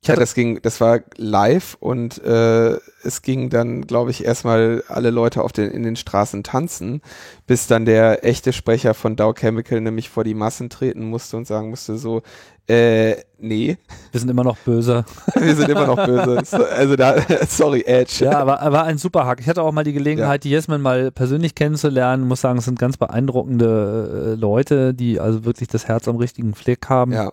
[0.04, 5.10] Ja, das ging, das war live und äh, es ging dann, glaube ich, erstmal alle
[5.10, 7.02] Leute auf den, in den Straßen tanzen,
[7.46, 11.46] bis dann der echte Sprecher von Dow Chemical nämlich vor die Massen treten musste und
[11.46, 12.22] sagen musste so,
[12.68, 13.78] äh, nee.
[14.12, 15.04] Wir sind immer noch böse.
[15.34, 16.68] Wir sind immer noch böse.
[16.76, 17.16] Also da,
[17.48, 18.26] sorry, Edge.
[18.26, 19.40] Ja, aber war ein super Hack.
[19.40, 20.50] Ich hatte auch mal die Gelegenheit, ja.
[20.50, 22.28] die Yesman mal persönlich kennenzulernen.
[22.28, 26.54] Muss sagen, es sind ganz beeindruckende äh, Leute, die also wirklich das Herz am richtigen
[26.54, 27.12] Fleck haben.
[27.12, 27.32] Ja.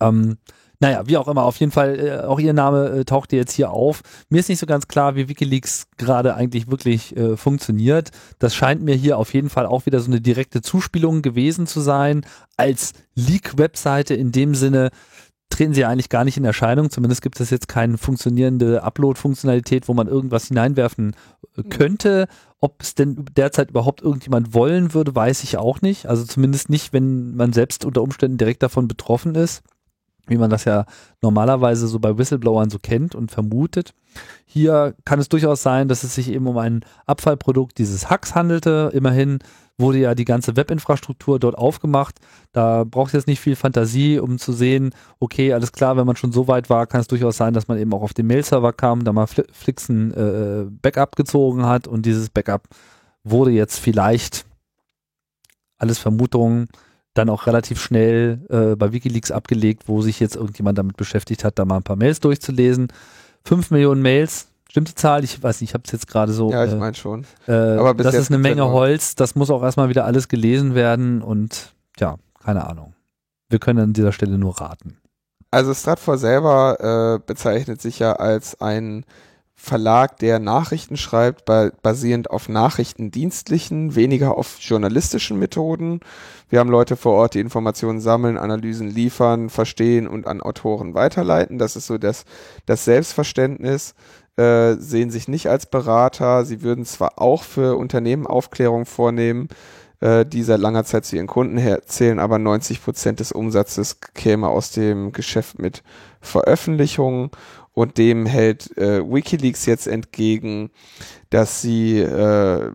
[0.00, 0.36] Ähm,
[0.80, 3.70] naja, wie auch immer, auf jeden Fall, äh, auch ihr Name äh, tauchte jetzt hier
[3.70, 4.02] auf.
[4.28, 8.10] Mir ist nicht so ganz klar, wie Wikileaks gerade eigentlich wirklich äh, funktioniert.
[8.38, 11.80] Das scheint mir hier auf jeden Fall auch wieder so eine direkte Zuspielung gewesen zu
[11.80, 12.24] sein.
[12.56, 14.90] Als Leak-Webseite in dem Sinne
[15.50, 16.90] treten sie eigentlich gar nicht in Erscheinung.
[16.90, 21.16] Zumindest gibt es jetzt keine funktionierende Upload-Funktionalität, wo man irgendwas hineinwerfen
[21.56, 22.28] äh, könnte.
[22.60, 26.06] Ob es denn derzeit überhaupt irgendjemand wollen würde, weiß ich auch nicht.
[26.06, 29.62] Also zumindest nicht, wenn man selbst unter Umständen direkt davon betroffen ist.
[30.28, 30.84] Wie man das ja
[31.22, 33.94] normalerweise so bei Whistleblowern so kennt und vermutet.
[34.46, 38.90] Hier kann es durchaus sein, dass es sich eben um ein Abfallprodukt dieses Hacks handelte.
[38.94, 39.38] Immerhin
[39.78, 42.18] wurde ja die ganze Webinfrastruktur dort aufgemacht.
[42.52, 44.90] Da braucht es jetzt nicht viel Fantasie, um zu sehen,
[45.20, 47.78] okay, alles klar, wenn man schon so weit war, kann es durchaus sein, dass man
[47.78, 52.28] eben auch auf den Mail-Server kam, da mal Flixen äh, Backup gezogen hat und dieses
[52.28, 52.68] Backup
[53.22, 54.44] wurde jetzt vielleicht,
[55.78, 56.68] alles Vermutungen,
[57.18, 61.58] dann auch relativ schnell äh, bei Wikileaks abgelegt, wo sich jetzt irgendjemand damit beschäftigt hat,
[61.58, 62.88] da mal ein paar Mails durchzulesen.
[63.44, 65.24] Fünf Millionen Mails, stimmt die Zahl?
[65.24, 66.50] Ich weiß nicht, ich habe es jetzt gerade so.
[66.50, 67.26] Ja, ich meine schon.
[67.46, 71.22] Äh, Aber das ist eine Menge Holz, das muss auch erstmal wieder alles gelesen werden
[71.22, 72.94] und ja, keine Ahnung.
[73.48, 74.98] Wir können an dieser Stelle nur raten.
[75.50, 79.04] Also Stratfor selber äh, bezeichnet sich ja als ein
[79.60, 81.44] Verlag, der Nachrichten schreibt,
[81.82, 85.98] basierend auf nachrichtendienstlichen, weniger auf journalistischen Methoden.
[86.48, 91.58] Wir haben Leute vor Ort, die Informationen sammeln, Analysen liefern, verstehen und an Autoren weiterleiten.
[91.58, 92.24] Das ist so das,
[92.66, 93.94] das Selbstverständnis.
[94.36, 96.44] Äh, sehen sich nicht als Berater.
[96.44, 99.48] Sie würden zwar auch für Unternehmen Aufklärung vornehmen,
[100.00, 104.46] äh, die seit langer Zeit zu ihren Kunden erzählen, aber 90 Prozent des Umsatzes käme
[104.46, 105.82] aus dem Geschäft mit
[106.20, 107.30] Veröffentlichungen
[107.78, 110.70] und dem hält äh, WikiLeaks jetzt entgegen,
[111.30, 112.72] dass sie äh,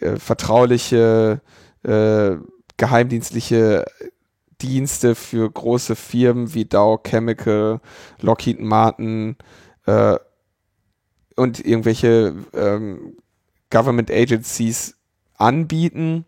[0.00, 1.40] äh, vertrauliche,
[1.84, 2.32] äh,
[2.76, 3.84] geheimdienstliche
[4.60, 7.80] Dienste für große Firmen wie Dow Chemical,
[8.20, 9.36] Lockheed Martin
[9.86, 10.16] äh,
[11.36, 13.18] und irgendwelche ähm,
[13.70, 14.96] Government Agencies
[15.36, 16.24] anbieten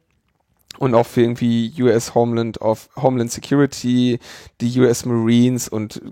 [0.78, 4.18] und auch für irgendwie US Homeland of Homeland Security,
[4.60, 6.02] die US Marines und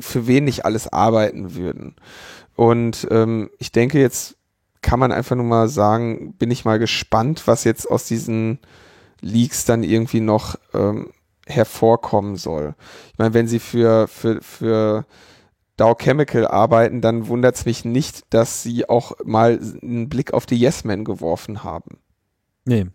[0.00, 1.96] für wen nicht alles arbeiten würden.
[2.54, 4.36] Und ähm, ich denke, jetzt
[4.82, 8.60] kann man einfach nur mal sagen, bin ich mal gespannt, was jetzt aus diesen
[9.20, 11.10] Leaks dann irgendwie noch ähm,
[11.46, 12.74] hervorkommen soll.
[13.12, 15.06] Ich meine, wenn sie für, für, für
[15.76, 20.46] Dow Chemical arbeiten, dann wundert es mich nicht, dass sie auch mal einen Blick auf
[20.46, 21.98] die Yes Men geworfen haben.
[22.64, 22.86] Nee,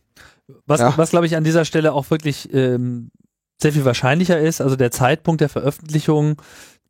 [0.66, 0.94] was, ja.
[0.98, 3.12] was glaube ich an dieser Stelle auch wirklich ähm,
[3.62, 6.42] sehr viel wahrscheinlicher ist, also der Zeitpunkt der Veröffentlichung,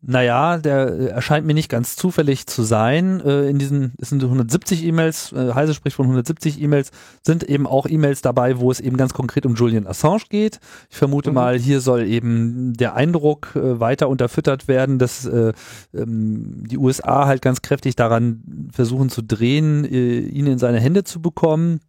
[0.03, 3.21] naja, der erscheint mir nicht ganz zufällig zu sein.
[3.21, 6.89] Äh, in diesen, es sind 170 E-Mails, äh, Heise spricht von 170 E-Mails,
[7.21, 10.59] sind eben auch E-Mails dabei, wo es eben ganz konkret um Julian Assange geht.
[10.89, 11.35] Ich vermute mhm.
[11.35, 15.53] mal, hier soll eben der Eindruck äh, weiter unterfüttert werden, dass äh,
[15.93, 21.03] ähm, die USA halt ganz kräftig daran versuchen zu drehen, äh, ihn in seine Hände
[21.03, 21.79] zu bekommen.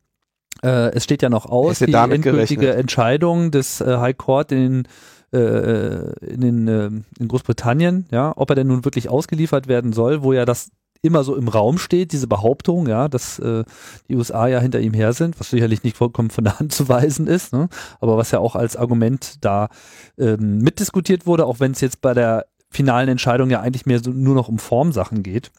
[0.65, 2.77] Äh, es steht ja noch aus, die endgültige gerechnet.
[2.77, 4.85] Entscheidung des äh, High Court in,
[5.33, 10.23] äh, in, den, äh, in Großbritannien, ja, ob er denn nun wirklich ausgeliefert werden soll,
[10.23, 10.71] wo ja das
[11.03, 13.65] immer so im Raum steht, diese Behauptung, ja, dass äh,
[14.09, 16.89] die USA ja hinter ihm her sind, was sicherlich nicht vollkommen von der Hand zu
[16.89, 17.69] weisen ist, ne?
[18.01, 19.69] aber was ja auch als Argument da
[20.17, 24.11] ähm, mitdiskutiert wurde, auch wenn es jetzt bei der finalen Entscheidung ja eigentlich mehr so
[24.11, 25.51] nur noch um Formsachen geht.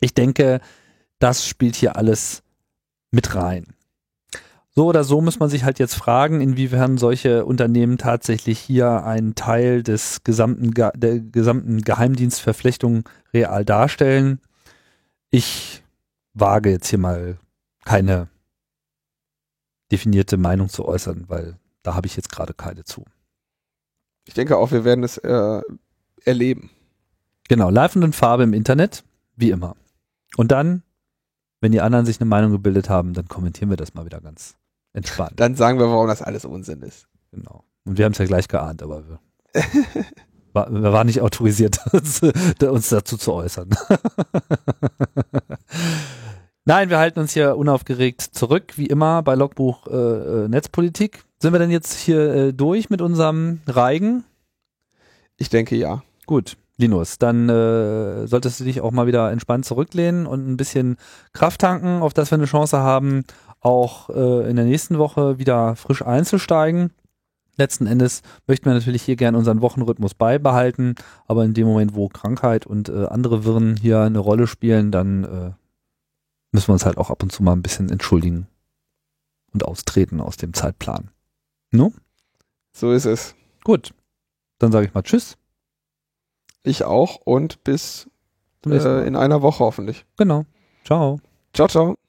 [0.00, 0.60] Ich denke,
[1.18, 2.42] das spielt hier alles
[3.10, 3.66] mit rein.
[4.78, 9.34] So oder so muss man sich halt jetzt fragen, inwiefern solche Unternehmen tatsächlich hier einen
[9.34, 13.02] Teil des gesamten, der gesamten Geheimdienstverflechtung
[13.34, 14.40] real darstellen.
[15.30, 15.82] Ich
[16.32, 17.38] wage jetzt hier mal
[17.84, 18.28] keine
[19.90, 23.04] definierte Meinung zu äußern, weil da habe ich jetzt gerade keine zu.
[24.26, 25.60] Ich denke auch, wir werden es äh,
[26.24, 26.70] erleben.
[27.48, 29.02] Genau, live und in Farbe im Internet,
[29.34, 29.74] wie immer.
[30.36, 30.84] Und dann,
[31.60, 34.54] wenn die anderen sich eine Meinung gebildet haben, dann kommentieren wir das mal wieder ganz
[34.98, 35.32] Entspannt.
[35.36, 37.06] Dann sagen wir, warum das alles Unsinn ist.
[37.30, 37.64] Genau.
[37.84, 39.20] Und wir haben es ja gleich geahnt, aber wir,
[40.52, 43.70] war, wir waren nicht autorisiert, uns dazu zu äußern.
[46.64, 51.24] Nein, wir halten uns hier unaufgeregt zurück, wie immer bei Logbuch äh, äh, Netzpolitik.
[51.40, 54.24] Sind wir denn jetzt hier äh, durch mit unserem Reigen?
[55.38, 56.02] Ich denke ja.
[56.26, 60.96] Gut, Linus, dann äh, solltest du dich auch mal wieder entspannt zurücklehnen und ein bisschen
[61.32, 63.24] Kraft tanken, auf dass wir eine Chance haben,
[63.60, 66.90] auch äh, in der nächsten Woche wieder frisch einzusteigen.
[67.56, 70.94] Letzten Endes möchten wir natürlich hier gerne unseren Wochenrhythmus beibehalten,
[71.26, 75.24] aber in dem Moment, wo Krankheit und äh, andere Wirren hier eine Rolle spielen, dann
[75.24, 75.50] äh,
[76.52, 78.46] müssen wir uns halt auch ab und zu mal ein bisschen entschuldigen
[79.52, 81.10] und austreten aus dem Zeitplan.
[81.72, 81.92] No?
[82.72, 83.34] So ist es.
[83.64, 83.92] Gut.
[84.58, 85.36] Dann sage ich mal Tschüss.
[86.62, 88.08] Ich auch und bis
[88.66, 90.04] äh, in einer Woche hoffentlich.
[90.16, 90.44] Genau.
[90.84, 91.20] Ciao.
[91.52, 92.07] Ciao, ciao.